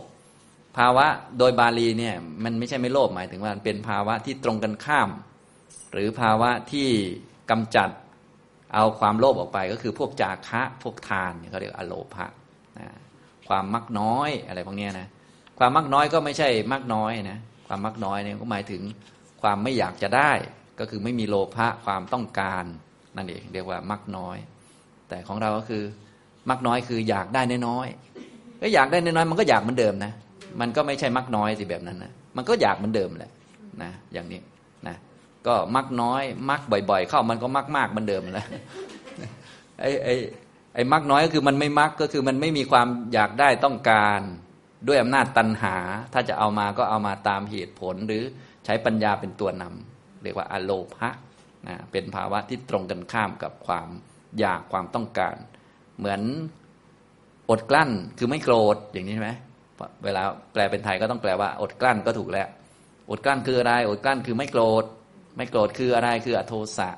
[0.76, 1.06] ภาวะ
[1.38, 5.08] โดยบาลีเนี่ยมันไม่ใช่ไม่โลภหมายถึงว่ามันเป็นภาวะที่ตรงกันข้าม
[5.92, 6.90] หรือภาวะที่
[7.50, 7.90] กำจัด
[8.74, 12.26] เอาความโลภออกไปก็คือพวกจาคะพวกทานเขาเรียกอโลภะ
[12.78, 12.86] นะ
[13.48, 15.08] ความมักน้อยอะไรพวกนี้นะ
[15.58, 18.82] ความมักน้อยก็ไม่ใช่มักน้อยนะความมักน้อยเนี่ยก็หมายถึง
[19.42, 20.32] ความไม่อยากจะได้
[20.80, 22.64] ก็คือไม่มีโลภะความต้องการ
[23.16, 24.36] นั่นเองเรียกว่ามักน้อย
[25.08, 25.82] แต่ของเราก็คือ
[26.50, 30.12] มักน้อยคืออยากได้น้อยๆก็อยากได้น้อยๆมันก็อยากเหมือนเดิมนะ
[30.60, 33.32] มันก็ไม่ใช่มักน้อยสิแบบนั้นนะมันก็อยากเหมือนเดิมแหละ
[33.82, 34.40] นะอย่างนี้
[35.46, 36.60] ก็มักน้อย มัก
[36.90, 38.48] บ่อย ๆ เข้ามันก็มักมากเหมือนเดิมแล้ว
[39.80, 40.14] ไอ้ไอ้
[40.74, 44.20] ไอ้มักน้อยก็คือมันไม่มักก็คือมันไม่มีความอยากได้ต้องการ
[44.88, 45.76] ด้วยอำนาจตัณหา
[46.12, 48.22] ถ้าจะเอามาก็เอามาตามเหตุผลหรือ
[48.64, 51.10] ใช้ปัญญาเป็นตัวนำเรียกว่าอโลภะ
[51.66, 53.88] นะเป็นภาวะที่ตรงกันข้ามกับความ
[54.38, 55.36] อยากความต้องการ
[55.98, 56.20] เหมือน
[57.50, 59.30] อดกลั้นคือไม่โกรธอย่างนี้ใช่ไหม
[60.04, 62.48] เวลาแปลเป็นไทยก็ต้องแปลว่า อดกลั้นก็ถูกแล้ว
[63.10, 64.84] อดกลั้นคืออะไร อดกลั้นคือไม่โกรธ
[65.36, 66.90] ไม่โกรธคืออะไรคืออโทสะ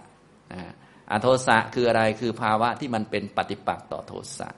[0.52, 0.72] นะ
[1.12, 4.48] อโทสะคืออะไรคือภาวะที่มันเป็นปฏิปักษ์ต่อโทสะ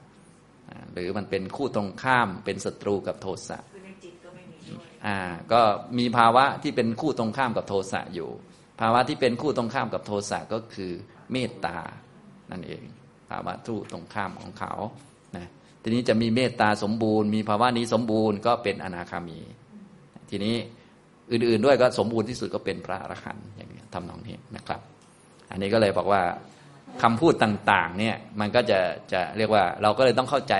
[0.69, 5.17] อ่าหรือมันเป็นคู่ตรงข้ามเป็นศัตรูกับโทสะคือในจิตก็ไม่มีด้วยอ่า
[5.51, 5.61] ก็
[5.97, 8.29] มีภาวะที่เป็นคู่ตรงข้ามกับโทสะอยู่
[8.81, 10.91] ภาวะที่เป็นคู่ตรงข้ามกับโทสะก็คือ
[11.31, 11.77] เมตตา
[12.51, 12.83] นั่นเอง
[13.29, 14.73] ภาวะทู่ตรงข้ามของเขา
[15.37, 15.47] นะ
[15.81, 19.39] ทีนี้จะมีเมตตาสมบูรณ์ มีภาวะนี้สมบูรณ์ก็เป็นอนาคามี
[20.29, 20.55] ทีนี้
[21.31, 24.81] อื่นๆด้วยก็สมบูรณ์ที่สุดก็เป็นพระอรหันต์อย่างนี้ ทำนองนี้นะครับ
[25.51, 26.21] อันนี้ก็เลยบอกว่า
[27.01, 28.79] คำพูดต่างๆ เนี่ยมันก็จะ
[29.13, 30.55] จะเรียกว่าเราก็เลยต้องเข้าใจ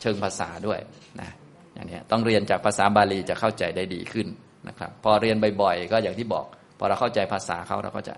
[0.00, 0.78] เชิงภาษาด้วย
[1.20, 1.30] นะ
[1.74, 4.26] อย่างนี้ต้องเรียนจากภาษาบาลีจะเข้าใจได้ดีขึ้น
[4.68, 6.46] นะครับ พอเรียนบ่อยๆ ก็อย่างที่บอก
[6.78, 8.14] พอเราเข้าใจภาษาเขาเราก็จะ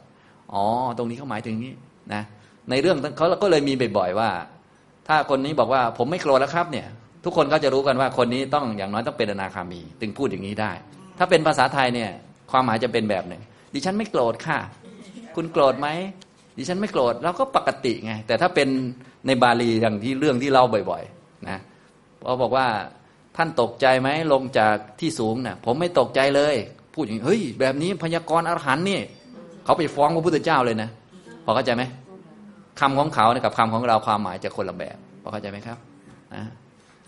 [0.52, 0.64] อ๋อ
[0.98, 1.72] ตรงนี้เขาหมายถึงนี้
[2.14, 2.22] นะ
[2.70, 4.30] ในเรื่องเขาก็เลยมีบ่อยๆว่า
[5.08, 6.86] ถ้าคนนี้บอกว่าผมไม่โกรธแล้วครับเนี่ย
[7.24, 10.72] ทุกคนก็จะรู้กันว่าคนนี้ต้องอย่างน้อยต้องเป็นอนาคามี ถึงพูดอย่างนี้ได้
[11.18, 12.10] ถ้าเป็นภาษาไทยเนี่ย
[12.50, 13.42] ความหมายจะเป็นแบบหนึ่ง
[13.74, 14.58] ดิฉันไม่โกรธค่ะ
[15.36, 15.88] คุณโกรธไหม
[16.58, 18.68] ดิฉันไม่โกรธเราก็ปกติไง แต่ถ้าเป็น
[19.26, 21.58] ในบาลีอย่างที่เรื่องที่เล่าบ่อยๆนะ
[22.22, 22.66] พอบอกว่า
[23.36, 26.54] ท่านตกใจไหมลงจากที่สูงน่ะ ผมไม่ตกใจเลย
[26.94, 29.00] พูดอย่างนี้เฮ้ย แบบนี้พยากรณ์อรหันต์นี่
[29.64, 30.88] เขาไปฟ้องพระพุทธเจ้าเลยนะ
[31.44, 31.82] พอเข้าใจไหม
[32.80, 35.78] คำของเขาเนี่ยกับคำของเราความหมายจะคนละแบบพอเข้าใจไหมครับ
[36.34, 36.42] นะ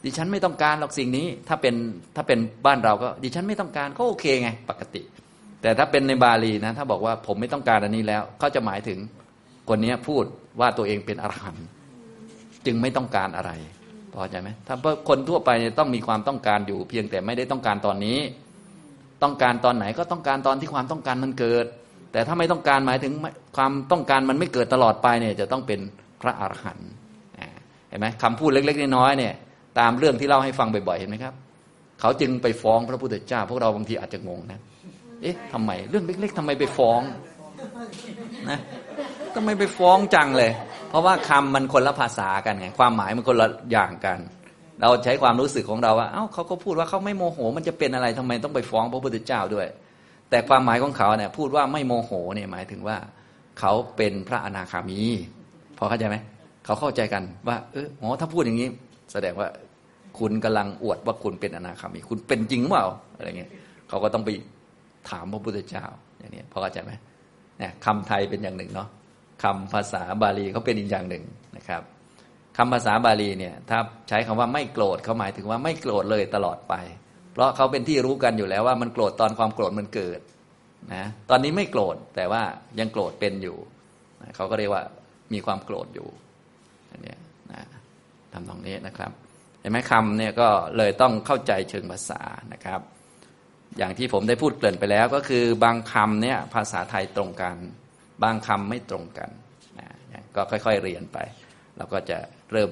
[0.05, 1.75] ดิฉันไม่ต้องการหรอกสิ่งนี้ ถ้าเป็น
[2.17, 5.03] ถ้าเป็นบ้านเราก็ ดิฉันไม่ต้องการก็โอเคไง ปกติ
[5.65, 8.99] แต่ถ้าเป็นในบาลีนะ ถ้าบอกว่าผมไม่ต้องการอันนี้แล้วเขาจะหมายถึง
[9.69, 10.25] คนนี้พูด
[10.61, 11.67] ว่าตัวเองเป็นอรหันต์
[12.67, 13.51] จึงไม่ต้องการอะไร
[14.15, 14.77] พอใจไหมถ้า
[15.09, 18.19] คนทั่วไปต้องมีความต้องการอยู่ เพียงแต่ไม่ได้ต้องการตอนนี้
[19.23, 21.65] ต้องการตอนไหนก็ต้องการตอนที่ความต้องการมันเกิด
[22.13, 23.13] แต่ถ้าไม่ต้องการหมายถึง
[23.57, 25.81] ความต้องการมันไม่เกิดตลอดไปเนี่ย จะต้องเป็น
[26.23, 26.91] พระอรหันต์
[27.89, 29.35] เห็นไหมคำพูดเล็ก ๆ น้อยๆเนี่ย
[29.79, 31.35] ตามเรื่องที่เล่าให้ฟังบ่อยๆเห็นไหมครับ
[32.01, 34.61] เขาจึงไปฟ้องพระพุทธเจ้า พวกเราบางทีอาจจะงงนะ
[35.25, 37.01] เอ๊ะทำไมเรื่องเล็ก ๆทำไมไปฟ้อง
[38.51, 38.59] นะ
[39.35, 40.53] ทำไมไปฟ้องจังเลย
[40.89, 44.19] เพราะว่าคำมันคนละภาษากันไงความหมายมันคนละอย่างกัน
[44.81, 49.67] เราใช้ความรู้สึกของเราว่าเอ้าเขาก็พูดว่าเขาไม่โมโห มันจะเป็นอะไรทำไมต้องไปฟ้องพระพุทธเจ้าด้วย
[50.31, 52.97] แต่ความหมายของเขาเนี่ยพูดว่าไม่โมโหเนี่ยหมายถึงว่า
[53.61, 55.01] เขาเป็นพระอนาคามี
[55.79, 56.17] พอเข้าใจไหม
[56.65, 58.69] เขาเข้าใจกันว่า เอออ๋อถ้าพูดอย่างนี้
[59.13, 59.49] แสดงว่า
[60.19, 63.51] คุณกำลังอวดว่าคุณเป็นอนาคามี คุณเป็นจริงเปล่าอะไรเงี้ย
[63.89, 64.31] เขาก็ต้องไป
[65.11, 65.85] ถามพระพุทธเจ้า
[66.19, 66.93] อย่างนี้พอเข้าใจไหม
[67.59, 68.89] เนี่ยคำไทยเป็นอย่างหนึ่งเนาะ
[69.43, 71.25] คำภาษาบาลีเขาเป็นอีกอย่างหนึ่ง
[71.57, 71.83] นะครับ
[72.57, 76.75] คำภาษาบาลีเนี่ยถ้าใช้คำว่าไม่โกรธเขาหมายถึงว่าไม่โกรธเลยตลอดไป
[77.33, 80.21] เพราะเขาเป็นที่รู้กันอยู่แล้วว่ามันโกรธตอนความโกรธมันเกิด
[80.95, 82.43] นะตอนนี้ไม่โกรธแต่ว่า
[82.79, 83.57] ยังโกรธเป็นอยู่
[84.23, 84.83] นะเขาก็เรียกว่า
[85.33, 86.09] มีความโกรธอยู่
[86.91, 87.15] อันนี้
[87.53, 87.61] นะ
[88.33, 89.11] ทำตรงนี้นะครับ
[89.61, 92.21] เห็นไหมคำเนี่ยก็เลยต้องเข้าใจเชิงภาษา
[92.53, 92.81] นะครับ
[93.79, 97.57] อย่างที่ผมได้พูดเกริ่นไปแล้ว ก็คือบางคำเนี่ยภาษาไทยตรงกัน
[98.23, 99.31] บางคำไม่ตรงกัน
[99.79, 101.19] นะก็ค่อยๆเรียนไป
[101.77, 102.19] เราก็จะ
[102.53, 102.71] เริ่ม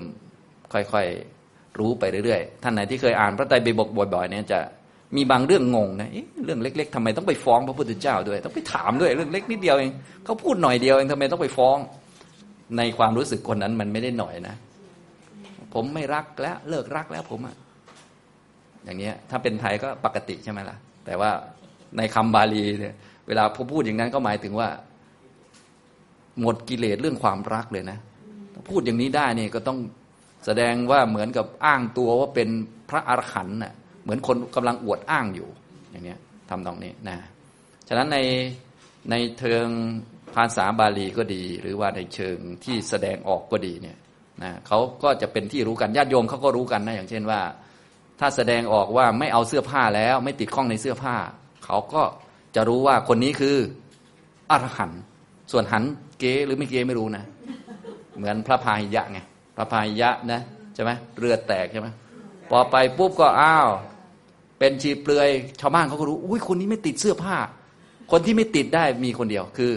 [0.72, 4.60] ค่อยๆรู้ไปเรื่อยๆ ท่านไหนที่เคยอ่านพระไตรปิฎกบ่อยๆเนี่ยจะ
[5.16, 6.10] มีบางเรื่องงงนะ
[6.44, 9.90] เรื่องเล็ก ๆทำไมต้องไปฟ้องพระพุทธเจ้าด้วย ต้องไปถามด้วยเรื่องเล็กนิดเดียวเอง
[10.24, 11.76] เขาพูดหน่อยเดียวเองทำไมต้องไปฟ้อง
[12.78, 14.56] ในความรู้สึกคนนั้นมันไม่ได้หน่อยนะ
[15.74, 17.56] ผมไม่รักแล้วเลิกรักแล้วผมอะ
[18.84, 21.30] อย่างเนี้ยถ้าเป็นไทยก็ปกติใช่ไหมล่ะ แต่ว่า
[21.96, 22.94] ในคำบาลีเนี่ย
[23.26, 24.68] เวลาพอพูดอย่างนั้นก็หมายถึงว่า
[26.40, 27.98] หมดกิเลสเรื่องความรักเลยนะ
[28.68, 29.78] พูดอย่างนี้ได้เนี่ยก็ต้อง
[30.46, 32.48] แสดงว่าเหมือนกับอ้างตัวว่าเป็น
[32.90, 35.48] พระอรหันต์น่ะเหมือนคนกำลังอวดอ้างอยู่
[35.90, 37.16] อย่างเนี้ยทำตรงนี้นะ
[37.88, 38.18] ฉะนั้นใน
[39.10, 39.66] ในเชิง
[40.34, 43.96] ภาษาบาลีก็ดี หรือว่าในเชิงที่แสดงออกก็ดีเนี่ย
[44.42, 47.40] นะเขาก็จะเป็นที่รู้กันญาติโยมเขาก็รู้กันนะอย่างเช่นว่า
[48.20, 51.14] ถ้าแสดงออกว่าไม่เอาเสื้อผ้าแล้วไม่ติดข้องในเสื้อผ้า
[51.64, 52.03] เขาก็
[52.55, 53.57] จะรู้ว่าคนนี้คือ
[54.51, 55.01] อรหันต์
[55.53, 55.83] ส่วนหัน
[56.18, 57.25] เก๋หรือไม่เก๋ไม่รู้นะ
[58.16, 59.18] เหมือนพระพาหิยะไง
[59.57, 60.40] พระพาหิยะนะ
[60.75, 61.88] ใช่ไหมเรือแตกใช่ไหม
[62.51, 63.68] พอไปปุ๊บก็อ้าว
[64.59, 65.29] เป็นชีเปลือย
[65.61, 67.37] ชาวบ้านเขาก็รู้อุ้ยคนนี้ไม่ติดเสื้อผ้า
[68.11, 69.72] คนที่ไม่ติดได้มีคนเดียวคือ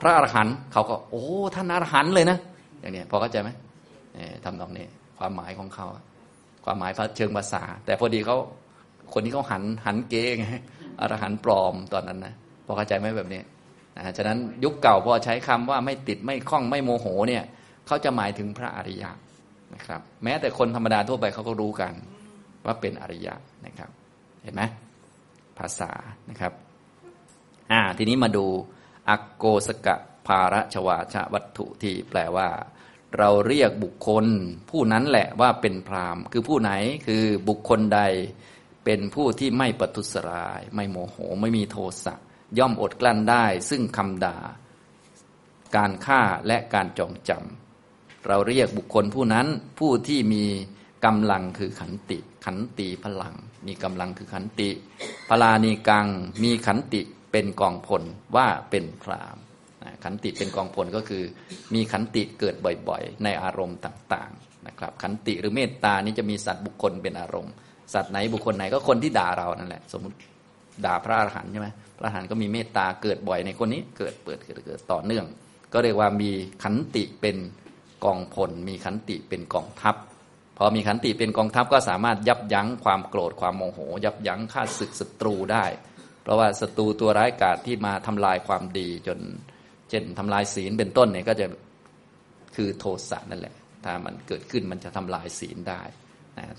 [0.00, 2.38] พระอรหันต์เขาก็ โอ้ท่านอรหันต์เลยนะ
[2.80, 3.50] อย่างนี้พอเข้าใจไหม
[4.44, 4.86] ทำตรงนี้
[5.18, 5.86] ความหมายของเขา
[6.64, 8.36] ความหมายเชิงภาษา แต่พอดีเขา
[9.12, 10.46] คนนี้เขาหันหันเก๋ไง
[11.00, 13.40] อรหันปลอมตอนนั้นนะพอเข้าใจไหมแบบนี้
[13.96, 17.44] นะฉะนั้นยุคเก่าพอใช้คำว่าไม่ติดไม่คล้องไม่โมโหเนี่ย
[17.86, 19.10] เขาจะหมายถึงพระอริยะ
[19.74, 21.92] นะครับ แม้แต่คนธรรมดาทั่วไปเขาก็รู้กัน
[22.66, 23.34] ว่าเป็นอริยะ
[23.66, 23.90] นะครับ
[24.42, 24.62] เห็นไหม
[25.58, 25.90] ภาษา
[26.30, 26.52] นะครับ
[27.72, 28.46] อ่าทีนี้มาดู
[29.08, 29.96] อักโกสกะ
[30.26, 32.48] ภาระชวาชวัตถุที่แปลว่า
[33.18, 34.26] เราเรียกบุคคล
[34.70, 36.70] ผู้นั้นแหละว่าเป็นพรามคือผู้ไหน
[37.06, 38.00] คือบุคคลใด
[38.84, 42.14] เป็นผู้ที่ไม่ปทุสราย ไม่โมโหไม่มีโทสะ
[42.58, 44.36] ย่อมอดกลั้นได้ ซึ่งคำด่า
[45.76, 49.46] การฆ่าและการจองจำเราเรียกบุคคลผู้นั้น
[49.78, 50.44] ผู้ที่มี
[51.04, 53.34] กำลังคือขันติ ขันติพลัง
[53.66, 54.70] มีกำลังคือขันติ
[55.28, 56.06] พลานีกัง
[56.42, 57.00] มีขันติ
[57.32, 58.02] เป็นกองพล
[58.36, 59.36] ว่าเป็นพราม
[60.04, 61.22] ขันติเป็นกองพลก็คือ
[61.74, 62.54] มีขันติเกิด
[62.88, 67.52] บ่อยๆ ในอารมณ์ต่างๆนะครับขันติหรือเมตตานี้จะมีสัตว์บุคคลเป็นอารมณ์
[67.94, 70.16] สัตว์ไหนบุคคลไหนก็คนที่ด่าเรานั่นแหละ สมมติ
[70.84, 75.26] ด่าพระอรหันต์ใช่ไหมพระอรหันต์ก็มีเมตตาเกิดบ่อยในคนนี้เกิดเปิดเกิดเกิดต่อเนื่อง
[75.72, 76.30] ก็เรียกว่ามี
[76.62, 77.36] ขันติเป็น
[78.04, 79.96] กองพลมีขันติเป็นกองทัพ
[80.58, 85.64] พอมีขันติเป็นกองทัพก็สามารถยับยั้งความโกรธความโมโห ยับยั้งฆ่าศึกศัตรูได้
[86.22, 89.18] เพราะว่าศัตรูตัวร้ายกาจที่มาทำลายความดีจน
[89.90, 91.46] เช่นทำลายศีลเป็นต้นเนี่ยก็จะ
[92.56, 95.82] คือโทสะนั่นแหละ ถ้ามันเกิดขึ้นมันจะทำลายศีลได้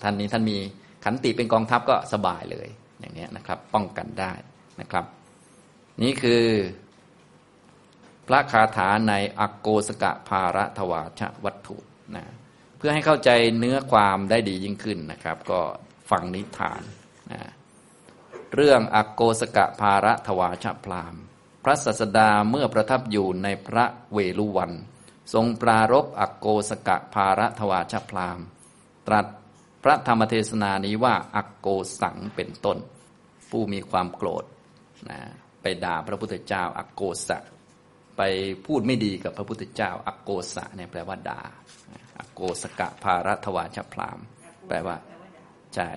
[0.01, 0.57] ท่านนี้ท่านมี
[1.05, 2.67] ขันติเป็นกองทัพก็สบายเลย
[2.99, 4.33] อย่างนี้นะครับ ป้องกันได้
[4.81, 5.05] นะครับ
[6.03, 6.45] นี่คือ
[8.27, 11.77] พระคาถาในอักโกสกะภาระทวาชวัตถุ
[12.15, 12.25] นะ
[12.77, 15.61] เพื่อให้เข้าใจเนื้อความได้ดียิ่งขึ้นนะครับ ก็
[16.11, 16.81] ฟังนิทาน
[17.31, 17.39] นะ
[18.55, 21.15] เรื่องอักโกสกะภาระทวาชพราม
[21.63, 24.71] พระสัสดาเมื่อประทับอยู่ในพระเวลุวัน
[25.33, 28.39] ทรงปรารบอักโกสกะภาระทวาชพราม
[29.07, 29.25] ตรัส
[29.83, 31.67] พระธรรมเทศนานี้ว่าอักโก
[32.01, 32.77] สังเป็นต้น
[33.49, 34.45] ผู้มีความโกรธ
[35.09, 35.19] นะ
[35.61, 37.39] ไปด่าพระพุทธเจ้าอักโกสะ
[38.17, 38.21] ไป
[38.65, 41.41] พูดไม่ดีกับพระพุทธเจ้า อักโกสะเนี่ยแปลว่าด่า
[42.17, 44.19] อักโกสกะภารัทวาชพราม
[44.67, 44.95] แปลว่า
[45.73, 45.87] ใช่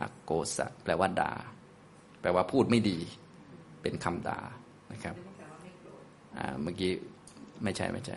[0.00, 1.32] อักโกสะแปลว่าด่า
[2.20, 2.98] แปลว่าพูดไม่ดี
[3.82, 4.40] เป็นคำด่า
[4.92, 5.16] นะครับ
[6.62, 6.92] เมื่อกี้
[7.62, 8.16] ไม่ใช่ไม่ใช่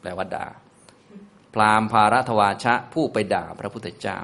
[0.00, 0.46] แปลว่าด่า
[1.54, 4.20] พราหมณ์ภารัทวาชะผู้ไปด่าพระพุทธเจ้า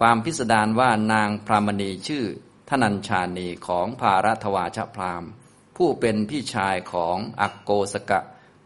[0.00, 2.24] ความพิสดารว่านางพรามณีชื่อ
[2.68, 5.30] ทนัญชานีของภารัทวาชะพราหมณ์
[5.76, 8.20] ผู้เป็นพี่ชายของอักโกสกะ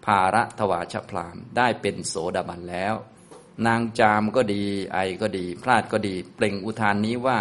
[0.04, 2.94] ภารัทวาชะพราหมณ์ ได้เป็นโสดาบันแล้ว
[3.66, 7.38] นางจามก็ดีไอก็ดี พลาดก็ดี เปล่งอุทานนี้ว่า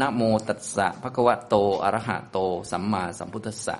[0.00, 2.38] นะโมตัสสะภะคะวะโตอรหะโต
[2.70, 3.76] สัมมาสัมพุทธัสสะ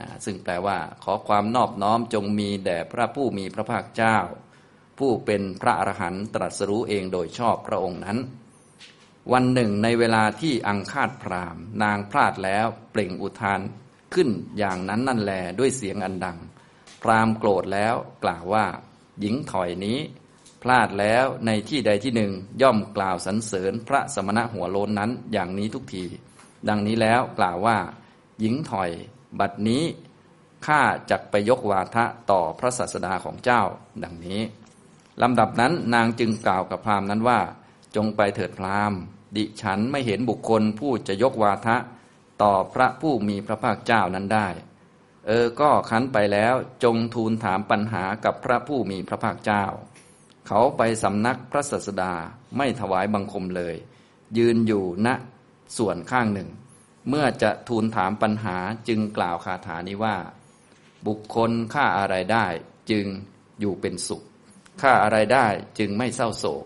[0.00, 4.16] นะซึ่งแปลว่าขอความนอบน้อมจงมีแด่พระผู้มีพระภาคเจ้า
[4.98, 8.18] ผู้เป็นพระอรหันต์ตรัสรู้เองโดยชอบพระองค์นั้น
[9.32, 13.60] วันหนึ่งในเวลาที่อังคาดพรามนางพลาดแล้วเปล่งอุทาน
[14.14, 16.38] ขึ้นอย่างนั้นนั่นแลด้วยเสียงอันดัง
[17.02, 17.94] พรามโกรธแล้ว
[18.24, 18.66] กล่าวว่า
[19.20, 19.98] หญิงถอยนี้
[20.62, 26.04] พลาดแล้วในที่ใดที่หนึ่ง ย่อมกล่าวสรรเสริญพระสมณะหัวโลนนั้นอย่างนี้ทุกที
[26.68, 27.78] ดังนี้แล้วกล่าวว่า
[28.40, 28.90] หญิงถอย
[29.40, 29.82] บัดนี้
[30.66, 33.62] ข้าจักไปยกวาทะต่อพระศาสดาของเจ้า
[34.04, 34.40] ดังนี้
[35.22, 37.40] ลำดับนั้นนางจึงกล่าวกับพราหมณ์นั้นว่า
[37.96, 38.98] จงไปเถิดพราหมณ์
[39.36, 41.76] ดิฉันไม่เห็นบุคคลผู้จะยกวาทะ
[42.42, 44.48] ต่อพระผู้มีพระภาคเจ้านั้นได้
[45.26, 49.64] เออก็คันไปแล้วจงทูลถามปัญหากับพระผู้มีพระภาคเจ้า
[50.46, 52.12] เขาไปสำนักพระศาสดา
[52.56, 53.74] ไม่ถวายบังคมเลย
[54.38, 55.08] ยืนอยู่ณ
[55.76, 56.48] ส่วนข้างหนึ่ง
[57.08, 58.56] เมื่อจะทูลถามปัญหา
[58.88, 60.16] จึงกล่าวคาถานี้ว่า
[61.06, 62.46] บุคคลฆ่าอะไรได้
[62.90, 63.06] จึง
[63.60, 64.22] อยู่เป็นสุข
[64.82, 65.46] ฆ่าอะไรได้
[65.78, 66.64] จึงไม่เศร้าโศก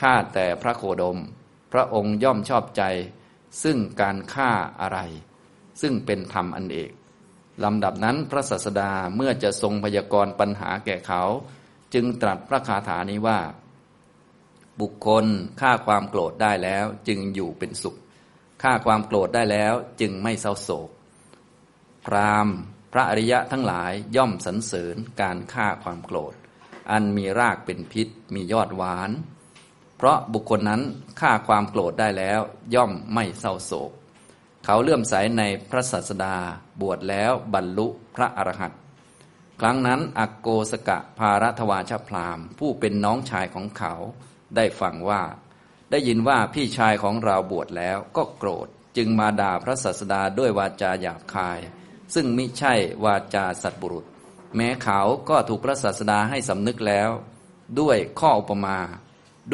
[0.00, 1.18] ฆ่าแต่พระโคดม
[1.72, 2.82] พระองค์ย่อมชอบใจ
[3.62, 4.98] ซึ่งการฆ่าอะไร
[5.80, 6.90] ซึ่งเป็นธรรมอันเอก
[7.64, 11.22] ลำดับนั้นพระศาสดาเมื่อจะทรงพยากรณ์ปัญหาแก่เขา
[11.94, 13.38] จึงตรัสพระคาถานี้ว่า
[14.80, 15.24] บุคคล
[15.60, 17.96] ฆ่าความโกรธได้แล้วจึงอยู่เป็นสุข
[18.62, 20.90] ฆ่าความโกรธได้แล้วจึงไม่เศร้าโศก
[22.06, 22.48] พราม
[22.92, 26.34] พระอริยะทั้งหลายย่อมสรรเสริญการฆ่าความโกรธ
[26.90, 29.10] อันมีรากเป็นพิษมียอดหวาน
[29.96, 30.82] เพราะบุคคลนั้น
[31.20, 32.40] ฆ่าความโกรธได้แล้ว
[32.74, 33.90] ย่อมไม่เศร้าโศก
[34.64, 36.36] เขาเลื่อมใสในพระศาสดา
[36.80, 38.81] บวชแล้วบรรลุพระอรหันต
[39.64, 43.94] ครั้งนั้นอักโกสกะภารัทวาชพรามผู้เป็นน้องชายของเขา
[44.56, 45.22] ได้ฟังว่า
[45.90, 51.60] ได้ยินว่าพี่ชายของเราบวชแล้วก็โกรธจึงมาด่าพระศาสดาด้วยวาจาหยาบคาย
[52.14, 54.06] ซึ่งมิใช่วาจาสัตบุรุษ
[54.56, 57.10] แม้เขาก็ถูกพระศาสดาให้สำนึกแล้ว
[57.80, 58.78] ด้วยข้ออุปมา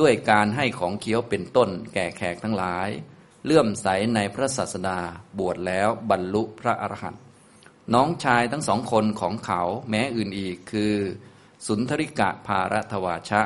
[0.00, 2.88] ด้วยการให้ของเคี้ยวเป็นต้นแก่แขกทั้งหลาย
[3.44, 4.98] เลื่อมใสในพระศาสดา
[5.38, 7.27] บวชแล้วบรรลุพระอรหันต์
[7.94, 10.94] น้องชายทั้งสองคนของเขาแม้อื่นอีกคือ
[11.66, 13.42] สุนทริกะภารทวาชะ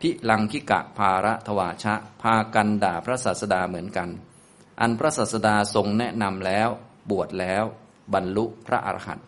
[0.00, 4.08] พิลังคิกะภารทวาชะ พากันด่าพระศาสดาเหมือนกัน
[4.80, 6.68] อันพระศาสดาทรงแนะนำแล้ว
[7.10, 7.64] บวชแล้ว
[8.14, 9.26] บรรลุพระอรหันต์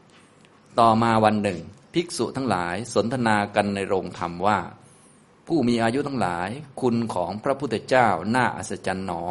[0.79, 1.61] ต่อมาวันหนึ่ง
[1.95, 4.59] ภิกษุทั้งหลายสนทนากันในโรงธรรมว่า
[5.47, 6.49] ผู้มีอายุทั้งหลาย
[6.81, 9.25] คุณของพระพุทธเจ้าน่าอัศจรรย์หนอ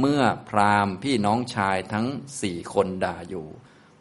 [0.00, 2.06] เมื่อพราหมณ์พี่น้องชายทั้ง
[2.40, 3.46] สี่คนด่าอยู่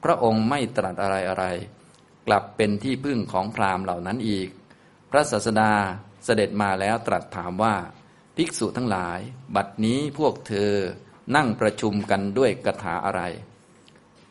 [0.03, 1.45] พระองค์ไม่ตรัสอะไรอะไร
[2.27, 4.49] กลับเป็นที่พึ่งของพราหมณ์เหล่านั้นอีก
[5.11, 5.73] พระศาสดา
[6.25, 7.75] เสด็จมาแล้วตรัสถามว่า
[8.37, 9.19] ภิกษุทั้งหลาย
[9.55, 10.73] บัดนี้พวกเธอ
[11.35, 13.21] นั่งประชุมกันด้วยกถาอะไร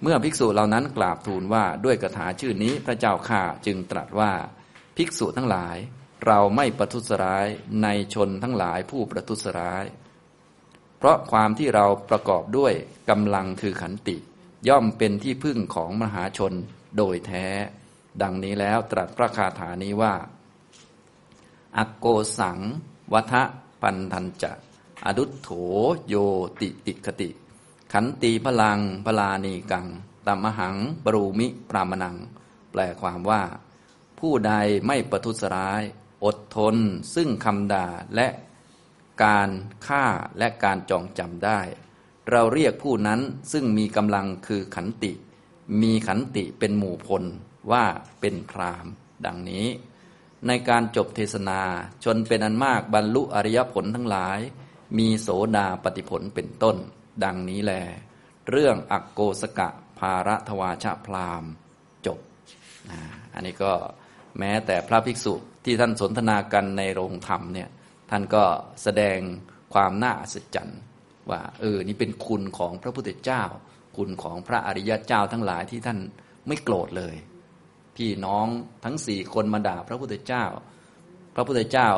[0.02, 4.32] เมื่อภิกษุเหล่านั้นกราบทูลว่าด้วยกถาชื่อนี้พระเจ้าข่าจึงตรัสว่า
[4.96, 5.76] ภิกษุทั้งหลาย
[6.26, 7.46] เราไม่ประทุษร้าย
[7.82, 9.84] ในชนทั้งหลายผู้ประทุษร้าย
[10.98, 12.72] เพราะความที่เราประกอบด้วย
[13.10, 14.16] กำลังคือขันติ
[14.68, 16.52] ย่อมเป็นที่พึ่งของมหาชน
[16.96, 17.46] โดยแท้
[18.22, 20.14] ดังนี้แล้วตรัสพระคาถานี้ว่า
[21.78, 22.06] อักโก
[22.38, 22.58] สัง
[23.12, 23.34] วัฏ
[23.82, 24.52] ปันทันจะ
[25.06, 25.48] อดุโถ
[26.08, 26.14] โย
[26.60, 27.30] ติติคติ
[27.92, 29.86] ขันตีพลังพลานีกัง
[30.26, 32.16] ตมหังปรูมิปรามนัง
[32.70, 33.42] แปลความว่า
[34.18, 34.52] ผู้ใด
[34.86, 35.82] ไม่ประทุษร้าย
[36.24, 36.76] อดทน
[37.14, 38.28] ซึ่งคำด่าและ
[39.24, 39.50] การ
[39.86, 40.04] ฆ่า
[40.38, 41.60] และการจองจำได้
[42.30, 43.20] เราเรียกผู้นั้น
[43.52, 45.12] ซึ่งมีกำลังคือขันติ
[45.82, 47.24] มีขันติเป็นหมู่พล
[47.72, 47.84] ว่า
[48.20, 48.86] เป็นพราม
[49.26, 49.66] ดังนี้
[50.46, 51.60] ในการจบเทศนา
[52.04, 54.38] ชนเป็นอันมากบรรลุอริยผลทั้งหลาย
[54.98, 56.76] มีโสดาปฏิผลเป็นต้น
[57.24, 57.72] ดังนี้แล
[58.50, 61.44] เรื่องอักโกสกะภาระทวาชพราม
[62.06, 62.18] จบ
[63.34, 63.72] อันนี้ก็
[64.38, 67.68] แม้แต่พระภิกษุที่ท่านสนทนากันในโรงธรรมเนี่ย
[68.10, 68.44] ท่านก็
[68.82, 69.18] แสดง
[69.74, 70.80] ความน่าอัศจรรย์
[71.30, 73.42] ว่า เออ นี่เป็นคุณของพระพุทธเจ้า
[73.96, 75.98] คุณของพระอริยเจ้าทั้งหลายที่ท่าน
[76.46, 77.14] ไม่โกรธเลย
[77.96, 78.46] พี่น้อง
[78.84, 80.44] ทั้งสี่คนมาด่าพระพุทธเจ้า
[81.34, 81.88] พระพุทธเจ้า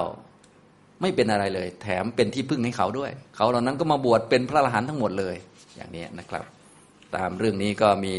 [1.00, 5.36] ไม่เป็นอะไรเลย แถมเป็นที่พึ่งให้เขาด้วย เขาเหล่านั้นก็มาบวชเป็นพระอรหันต์ทั้งหมดเลย
[5.76, 6.44] อย่างนี้นะครับ
[7.16, 8.16] ตามเรื่องนี้ก็มี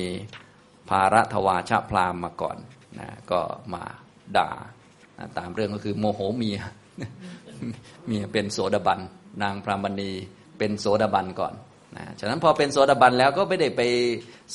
[0.90, 2.58] ภาระทวาชพรามมาก่อน
[3.00, 3.40] นะก็
[3.74, 3.84] มา
[4.38, 4.50] ด่า
[5.38, 6.60] ตามเรื่องก็คือโมโหเมีย
[8.06, 9.00] เมียเป็นโสดาบัน
[9.44, 10.12] นางพรามณี
[10.62, 11.54] เป็นโสดาบันก่อน
[11.98, 13.82] นะฉะนั้นพอเป็นโสดาบันแล้วก็ไม่ได้ไป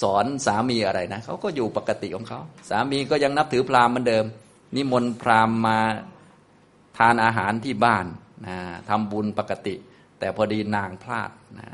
[0.03, 2.41] สอนสามีอะไรนะเขาก็อยู่ปกติของเขา
[2.71, 4.25] สามีก็ยังนับถือพราหมณ์เหมือนเดิม
[4.77, 5.79] นิมนต์พราหมณ์มา
[6.99, 8.07] ทานอาหารที่บ้าน
[8.47, 8.57] นะ
[8.89, 9.75] ทำบุญปกติ
[10.19, 11.67] แต่พอดีนางพลาดนะ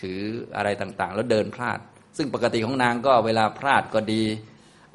[0.00, 0.20] ถือ
[0.56, 1.78] อะไรต่างๆ แล้วเดินพลาด
[2.16, 4.22] ซึ่งปกติของนางก็เวลาพลาดก็ดี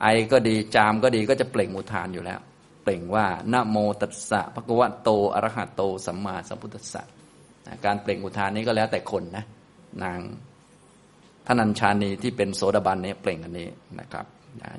[0.02, 2.40] ไอก็ดีจามก็ดีก็จะเปล่งอุทานอยู่แล้ว
[2.84, 7.04] เปล่งว่านะโมตัสสะภะคะวะโตอรหะโตสัมมาสัมพุทธัสสะ
[7.86, 9.46] การเปล่งอุทานนี้ก็แล้วแต่คนนะ
[10.04, 10.20] นาง
[11.48, 14.26] ท่านัญชานีที่เป็นโสดาบันเนี่ยเปล่งอันนี้นะครับ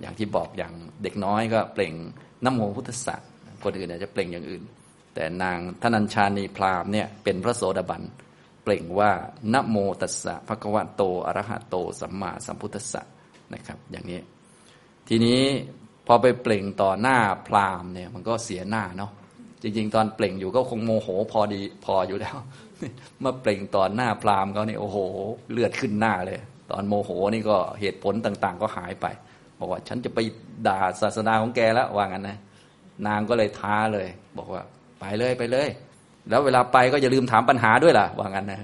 [0.01, 1.95] อย่างที่บอกอย่างเด็กน้อยก็เปล่ง
[2.45, 3.31] น้ำโมพุทธสัตว์
[3.63, 4.63] คนอื่นอาจจะเปล่งอย่างอื่น
[5.15, 8.03] แต่นางธนัญชานีพราหมณ์เนี่ยเป็นพระโสดาบัน
[8.63, 9.11] เปล่งว่า
[9.55, 13.03] นโมตัสสะภะคะวะโตอะระหะโตสัมมาสัมพุทธสสะ
[13.55, 14.21] นะครับ อย่างนี้
[15.09, 15.41] ทีนี้
[16.07, 19.11] พอไปเปล่งต่อหน้าพราหมณ์เนี่ยมันก็เสียหน้าเนาะ
[19.63, 22.37] จริง ๆ ตอนเปล่งอยู่ก็คงโมโหพอดีพออยู่แล้ว
[23.25, 24.99] มาเปล่งต่อหน้าพราหมณ์เขาเนี่ยโอ้โห
[25.53, 26.39] เลือดขึ้นหน้าเลย
[26.71, 29.07] ตอนโมโหนี่ก็เหตุผลต่าง ๆ ก็หายไป
[29.59, 30.19] บอกว่าฉันจะไป
[30.67, 32.39] ด่าศาสนาของแกแล้วว่างั้นนะ
[33.07, 34.63] นางก็เลยท้าเลย บอกว่า
[35.01, 35.69] ไปเลยไปเลย
[36.29, 38.61] แล้วเวลาไปก็อย่าลืมถามปัญหาด้วยล่ะ ว่างั้นนะ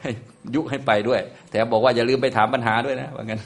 [0.00, 0.10] ให้
[0.54, 1.20] ยุให้ไปด้วย
[1.50, 3.40] แต่บอกว่าอย่าลืมไปถามปัญหาด้วยนะว่างั้น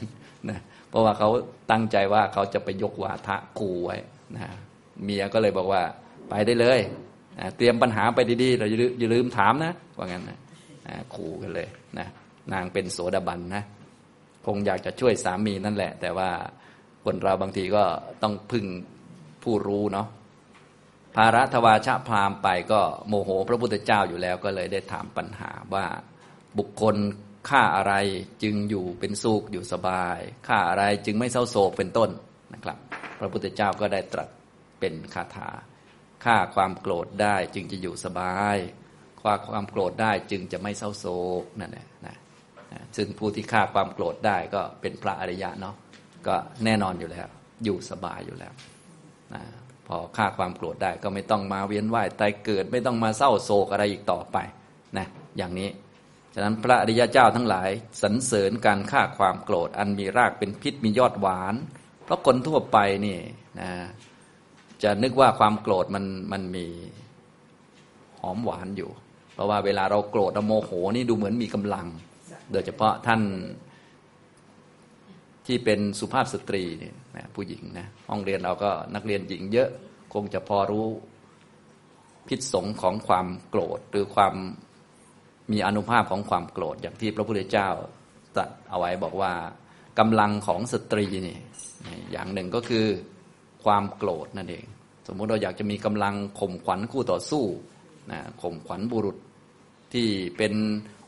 [0.49, 1.29] นะเพราะว่าเขา
[1.71, 3.97] ตั้งใจว่าเขาจะไปยกวาทะกูไว้
[4.35, 4.41] นะ
[5.03, 5.81] เมียก็เลยบอกว่า
[6.29, 6.79] ไปได้เลย
[7.57, 8.67] เตรียมปัญหาไปดีๆเรา
[8.99, 10.37] อย่าลืมถามนะว่างั้นนะ
[11.13, 11.67] ขู่กันเลย
[11.99, 12.07] นะ
[12.53, 13.63] นางเป็นโสดาบันนะ
[14.45, 16.29] คงอยากจะช่วยสามีนั่นแหละ แต่ว่า
[17.05, 17.83] คนเราบางทีก็
[18.23, 18.65] ต้องพึ่ง
[19.43, 20.07] ผู้รู้เนาะ
[21.15, 25.85] ภาระทวาชะพรามไปก็โมโหพระพุทธเจ้าอยู่แล้วก็เลยได้ถามปัญหาว่า
[26.57, 26.95] บุคคล
[27.49, 27.93] ฆ่าอะไร
[28.43, 32.09] จึงอยู่เป็นสุขอยู่สบายฆ่าอะไรจึงไม่เศร้าโศกเป็นต้น
[32.53, 32.77] นะครับ
[33.19, 34.29] พระพุทธเจ้าก็ได้ตรัส
[34.79, 35.49] เป็นคาถา
[36.25, 38.57] ฆ่าความโกรธได้จึงจะอยู่สบาย
[39.21, 41.05] ฆ่าความโกรธได้จึงจะไม่เศร้าโศ
[41.41, 42.15] กนั่นแหละนะ
[42.95, 45.75] ซึ่งผู้ที่ฆ่าความโกรธได้ก็เป็นพระอริยะเนาะ
[46.27, 47.27] ก็แน่นอนอยู่แล้ว
[47.63, 48.53] อยู่สบายอยู่แล้ว
[49.33, 49.43] นะ
[49.87, 54.37] พอฆ่าความโกรธได้ก็ไม่ต้องมาเวียนว่ายตายเกิด ไม่ต้องมาเศร้าโศกอะไรอีกต่อไป
[54.97, 55.69] นะอย่างนี้
[56.33, 57.69] ฉะนั้นพระอริยเจ้าทั้งหลาย
[58.01, 61.55] สรรเสริญการฆ่าความโกรธ อันมีรากเป็นพิษมียอดหวาน
[62.03, 63.17] เพราะคนทั่วไปนี่
[63.59, 63.69] นะ
[64.83, 66.65] จะนึกว่าความโกรธมันมันมี
[68.19, 68.89] หอมหวานอยู่
[69.33, 71.87] เพราะว่าเวลาเราโกรธเราโมโหนี่ดูเหมือนมีกำลัง
[72.51, 73.21] โดยเฉพาะท่าน
[75.45, 79.69] ที่เป็นสุภาพสตรีเนี่ยนะผู้หญิงนะห้องเรียนเราก็นักเรียนหญิงเยอะ
[80.13, 80.85] คงจะพอรู้
[82.27, 84.33] พิษสงของความโกรธ หรือความ
[85.51, 87.69] มีอนุภาพของความโกรธ อย่างที่พระพุทธเจ้า
[88.35, 89.33] ตรัสเอาไว้บอกว่า
[89.99, 91.37] กำลังของสตรีนี่
[92.11, 92.85] อย่างหนึ่งก็คือ
[93.63, 94.65] ความโกรธนั่นเอง
[95.07, 97.45] สมมุติเราอยากจะมีกำลังข่มขวัญคู่ต่อสู้
[98.11, 99.17] นะข่มขวัญบุรุษ
[99.93, 100.53] ที่เป็น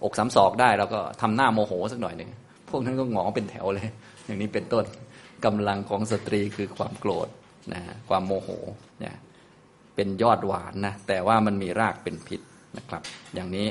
[0.04, 2.30] อกสามศอกได้เราก็ทำหน้าโมโหสักหน่อยหนึ่ง
[2.70, 3.90] พวกนั้นก็หงอเป็นแถวเลย
[4.26, 4.86] อย่างนี้เป็นต้น
[5.46, 7.28] กำลังของสตรีคือความโกรธ
[7.74, 8.50] นะความโมโห
[9.00, 9.16] เนี่ย
[9.96, 12.42] เป็นยอดหวานนะแต่ว่ามันมีรากเป็นพิษ
[12.78, 13.02] นะครับ
[13.34, 13.68] อย่างนี้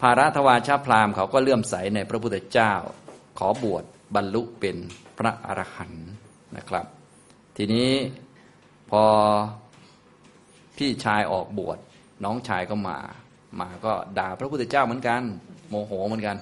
[0.00, 2.72] ภารัทวาชาพรามเขาก็เลื่อมใสในพระพุทธเจ้า
[3.38, 4.76] ขอบวชบรรลุเป็น
[5.18, 6.08] พระอรหันต์
[6.56, 6.86] นะครับ
[7.56, 7.90] ทีนี้
[8.90, 9.02] พอ
[10.76, 11.78] พี่ชายออกบวช
[12.24, 12.98] น้องชายก็มา
[13.60, 15.22] มาก็ด่าพระพุทธเจ้าเหมือนกัน
[15.68, 16.36] โมโหเหมือนกัน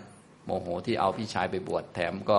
[0.45, 2.39] โมโหที่เอาพี่ชายไปบวชแถมก็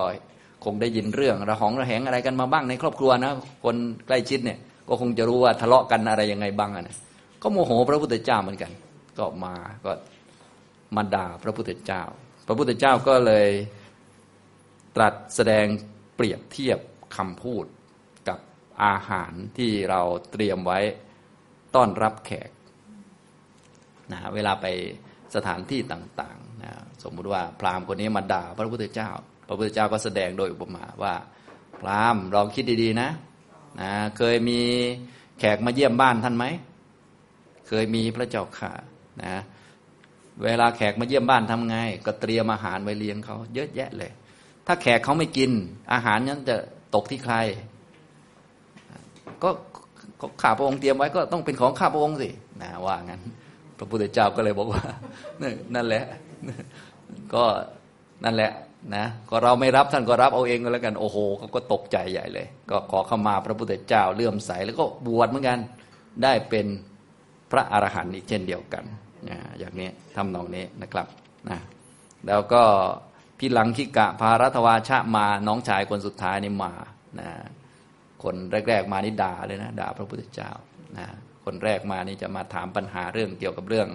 [0.63, 3.31] คงได้ยินเรื่องระหองระแหงอะไรกันมาบ้างในครอบครัวนะ
[3.63, 3.75] คน
[4.07, 6.97] ใกล้ชิดเนี่ยก็คงจะรู้ว่าทะเลาะกันอะไรยังไงบ้างนะ
[7.41, 8.71] ก็โมโหพระพุทธเจ้าเหมือนกัน
[9.17, 9.91] ก็มาก็
[10.95, 12.03] มาด่าพระพุทธเจ้า
[12.47, 13.49] พระพุทธเจ้าก็เลย
[14.95, 15.65] ตรัสแสดง
[16.15, 16.79] เปรียบเทียบ
[17.15, 17.65] คำพูด
[18.83, 20.79] อาหารที่เราเตรียมไว้
[21.75, 22.49] ต้อนรับแขก
[24.11, 24.65] นะเวลาไป
[25.35, 26.71] สถานที่ต่างๆนะ
[27.03, 29.09] สมมุติว่าพราหมณ์คนนี้มาด่าพระพุทธเจ้า
[29.47, 31.13] พระพุทธเจ้าก็แสดงโดยอุปมาว่า
[31.81, 33.09] พราหมณ์ลองคิดดีๆนะ
[33.81, 34.59] นะเคยมี
[35.39, 36.45] แขกมาเยี่ยมบ้านท่านไหม
[37.67, 38.73] เคยมีพระเจ้าค่ะ
[39.23, 39.35] นะ
[40.43, 44.11] เวลาแขกมาเยี่ยมบ้านทำไง ก็เตรียมอาหารไว้เลี้ยงเขาเยอะแยะเลย
[44.67, 45.51] ถ้าแขกเขาไม่กิน
[45.93, 46.57] อาหารนั้นจะ
[46.95, 47.35] ตกที่ใคร
[49.43, 49.49] ก็
[50.41, 52.29] ข้าพระองค์เตรียมไว้ก็ต้องเป็นของข้าพระองค์สิ
[52.61, 53.21] นะว่างั้น
[53.77, 54.83] พระพุทธเจ้าก็เลยบอกว่า
[55.75, 56.05] นั่นแหละ
[57.33, 57.43] ก็
[58.23, 58.51] นั่นแหละ
[58.95, 65.59] นะก็เราไม่รับท่านก็รับเอาเองก็แล้วกันโอ้โหเขาก็ตกใจใหญ่เลย ก็ขอเข้ามาพระพุทธเจ้าเลื่อมใสแล้วก็บวชเหมือนกัน
[66.23, 66.65] ได้เป็น
[67.51, 68.83] พระอรหันต์อีกเช่นเดียวกัน
[69.59, 71.07] อย่างนี้ทำนองนี้นะครับ
[71.49, 71.59] นะ
[72.27, 72.63] แล้วก็
[73.39, 76.73] พี่หลังคิกะพารัตวาชะมาน้องชายคนสุดท้ายนี่มา
[77.19, 77.29] นะ
[78.23, 78.35] คน
[78.69, 80.51] แรก ๆ มานี่ด่าเลยนะด่าพระพุทธเจ้า
[80.97, 81.05] นะ
[81.45, 83.87] คนแรกมานี่จะมาถามปัญหาเรื่องเกี่ยวกับเรื่อง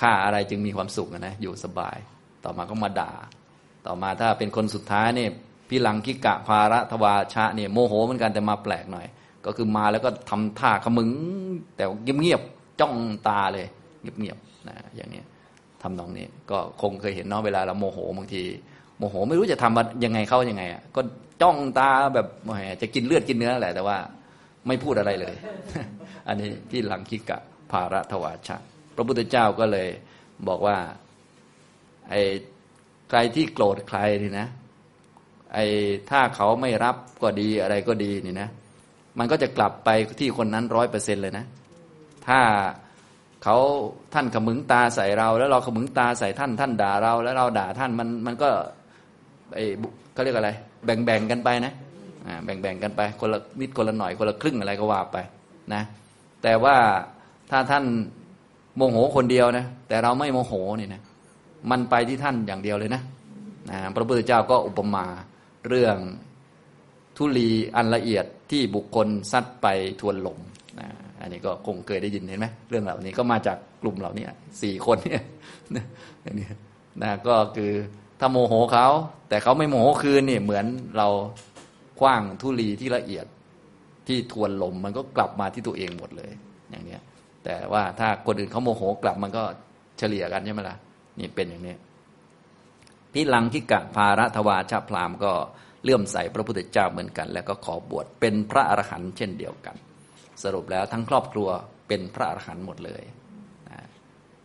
[0.00, 1.98] ค่าอะไรจึงมีความสุขนะอยู่สบาย
[2.44, 3.12] ต่อมาก็มาด่า
[3.86, 5.28] ต่อมาถ้าเป็นคนสุดท้ายนี่
[5.68, 9.06] พี่หลังคิกะพารัตวาชะเนี่ยโมโหเหมือนกันแต่มาแปลกหน่อย
[9.44, 11.10] ก็คือมาแล้วก็ทำท่าขมึง
[11.76, 11.84] แต่
[12.20, 12.94] เงียบๆจ้อง
[13.28, 13.66] ตาเลย
[14.20, 15.22] เงียบๆนะอย่างนี้
[15.82, 18.42] ทำนองนี้ก็คงเคยเห็นเนาะเวลาเราโมโหบางที
[19.02, 21.00] มโหไม่รู้จะทำยังไงเข้ายังไงอะก็
[21.42, 22.26] จ้องตาแบบ
[22.82, 23.98] จะกินเลือดกินเนื้อแหละแต่ว่า
[24.66, 25.34] ไม่พูดอะไรเลย
[26.28, 27.38] อันนี้ที่หลังคิกะ
[27.72, 28.56] ภาระทวาชะ
[28.96, 29.88] พระพุทธเจ้าก็เลย
[30.48, 30.76] บอกว่า
[32.10, 32.20] ไอ้
[33.10, 34.46] ใครที่โกรธใครนี่นะ
[35.54, 35.64] ไอ้
[36.10, 38.48] ถ้าเขาไม่รับก็ดีอะไรก็ดีนี่นะ
[39.18, 39.90] มันก็จะกลับไป
[40.20, 41.44] ที่คนนั้นร้อยเปอร์เซ็นเลยนะ
[42.26, 42.40] ถ้า
[43.42, 43.56] เขา
[44.14, 48.50] ท่านขมึงตาใส่เรา แล้วเราขมึงตาใส่ท่านท่านด่าเรา แล้วเราด่าท่านมันมันก็
[49.54, 49.64] ไอ้
[50.12, 50.50] เขาเรียกอะไร
[50.84, 51.72] แบ่งแบ่งกันไปนะ
[52.44, 55.16] แบ่งแบ่งกันไปคนละนิดคนละหน่อยคนละครึ่งอะไรก็ว่าไป
[55.74, 55.82] นะ
[56.42, 56.76] แต่ว่า
[57.50, 57.84] ถ้าท่าน
[58.76, 61.02] โมโหคนเดียวนะแต่เราไม่โมโหนี่นะ
[61.70, 63.02] มันไปที่ท่านอย่างเดียวเลยนะ
[63.70, 65.04] นะพระพุทธเจ้าก็อุปมา
[65.68, 65.96] เรื่อง
[67.16, 69.66] ทุลีอันละเอียดที่บุคคลซัดไป
[70.00, 70.38] ทวนลม
[70.80, 70.88] นะ
[71.20, 74.24] อันนี้ก็คงเคยได้ยินเห็นไหมเรื่องเหล่านี้ก็มาจากกลุ่มเหล่านี้
[74.62, 75.22] สี่คนเนี่ย
[75.76, 75.84] นะ
[76.22, 76.46] อย่างนี้
[77.02, 77.72] นะก็คือ
[78.24, 78.88] ถ้าโมโหเขา
[79.28, 80.66] แต่เขาไม่โมโหคืนนี่เหมือน
[80.96, 81.08] เรา
[82.00, 83.26] คว้างทุลีที่ละเอียด
[84.06, 86.30] ที่ทวนลมมันก็กลับมาที่ตัวเองหมดเลย
[86.70, 87.02] อย่างเนี้ย
[87.44, 89.44] แต่ว่าถ้าคนอื่นเขาโมโหกลับมันก็
[89.98, 90.76] เฉลี่ยกันใช่ไหมล่ะ
[91.18, 91.74] นี่เป็นอย่างนี้
[93.12, 95.32] พิลังคิกะภาระทวาชาพรามก็
[95.82, 99.76] เลื่อมใสพระพุทธเจ้าเหมือนกัน แล้วก็ขอบวชเป็นพระอรหันต์เช่นเดียวกัน
[100.42, 101.48] สรุปแล้วทั้งครอบครัว
[101.88, 103.02] เป็นพระอรหันต์หมดเลย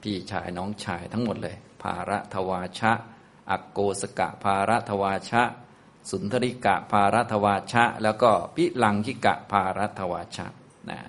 [0.01, 2.93] พี่ชายน้องชายทั้งหมดเลย ภาระทวาชะ
[3.51, 5.43] อักโกสกะภาระทวาชะ
[6.09, 10.47] สุนทริกะภารัตวาชะ แล้วก็พิลังคิกะภารัตวาชะ
[10.89, 10.99] นะ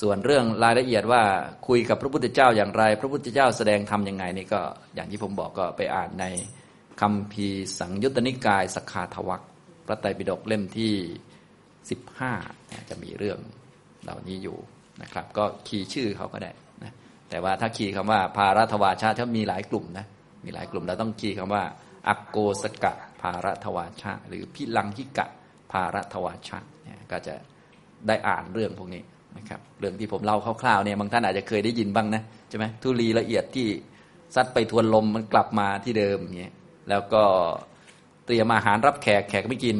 [0.00, 1.22] ส่วนเรื่องรายละเอียดว่า
[1.68, 4.60] คุยกับพระพุทธเจ้าอย่างไร พระพุทธเจ้าแสดงธรรมยังไงนี่ก็
[4.94, 6.24] อย่างที่ผมบอกก็ไปอ่านใน
[7.00, 7.46] คำพี
[7.78, 9.42] สังยุตตนิกายสกขาทวัก
[9.86, 10.94] พระไตรปิฎกเล่มที่
[11.90, 12.32] สิบห้า
[12.88, 13.38] จะมีเรื่อง
[14.04, 14.58] เหล่านี้อยู่
[15.02, 16.50] นะครับ ก็คีย์ชื่อเขาก็ได้
[16.82, 16.92] นะ
[17.28, 20.06] แต่ว่าถ้าคีย์คำว่าภารัตวาชะถ้ามีหลายกลุ่มนะ
[20.44, 21.64] มีหลายกลุ่มเราต้องคีย์คำว่า
[22.08, 25.26] อักโกสกะภารัตวาชะ หรือพิลังคิกะ
[25.70, 27.34] ภารัตวาชะเนี่ยก็จะ
[28.06, 29.02] ได้อ่านเรื่องพวกนี้
[29.36, 33.68] นะครับเรื่องที่ผมเล่าคร่าวๆเนี่ยบางท่านอาจจะเคยได้ยินบ้างนะใช่ไหมทุลีละเอียดที่
[34.34, 36.52] ซัดไปทวนลมมันกลับมาที่เดิมอย่างเงี้ย
[36.88, 37.22] แล้วก็
[38.26, 39.76] เตรียมอาหารรับแขกแขกไม่กิน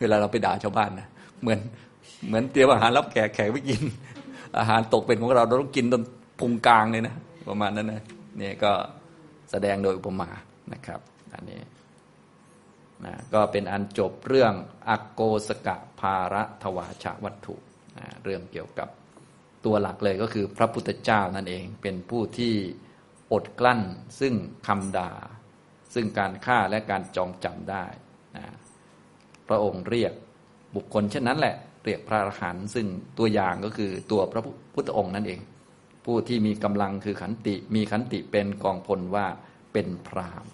[0.00, 1.08] เวลาเราไปด่าชาวบ้านนะ
[1.40, 1.58] เหมือน
[2.26, 3.80] เหมือนเตรียมอาหารรับแขกแขกไม่กิน
[4.58, 6.02] อาหารตกเป็นของเราเราต้องกินจน
[6.40, 7.14] พุงกลางเลยนะ
[7.48, 8.02] ประมาณนั้นนะ
[8.38, 8.72] เนี่ยก็
[9.50, 10.30] แสดงโดยอุปมา
[10.72, 11.00] นะครับ
[11.34, 11.60] อันนี้
[13.04, 14.52] นะก็เป็นอันจบเรื่อง
[14.88, 17.56] อักโกสกะภาระทวาชวัตถุ
[17.98, 18.88] นะเรื่องเกี่ยวกับ
[19.64, 22.54] ตัวหลักเลยก็คือพระพุทธเจ้านั่นเองเป็นผู้ที่
[23.32, 23.80] อดกลั้น
[24.20, 24.34] ซึ่ง
[24.66, 25.12] คำด่า
[25.94, 27.84] ซึ่งการฆ่าและการจองจำได้
[28.36, 28.44] นะ
[29.48, 30.12] พระองค์เรียก
[30.74, 32.86] บุคคลเช่นนั้นแหละ เรียกพระอรหันต์ซึ่ง
[33.18, 34.42] ตัวอย่างก็คือตัวพระ
[34.74, 35.40] พุทธองค์นั่นเอง
[36.06, 39.26] ผู้ที่มีกำลังคือขันติ มีขันติเป็นกองพลว่า
[39.72, 40.44] เป็นพราม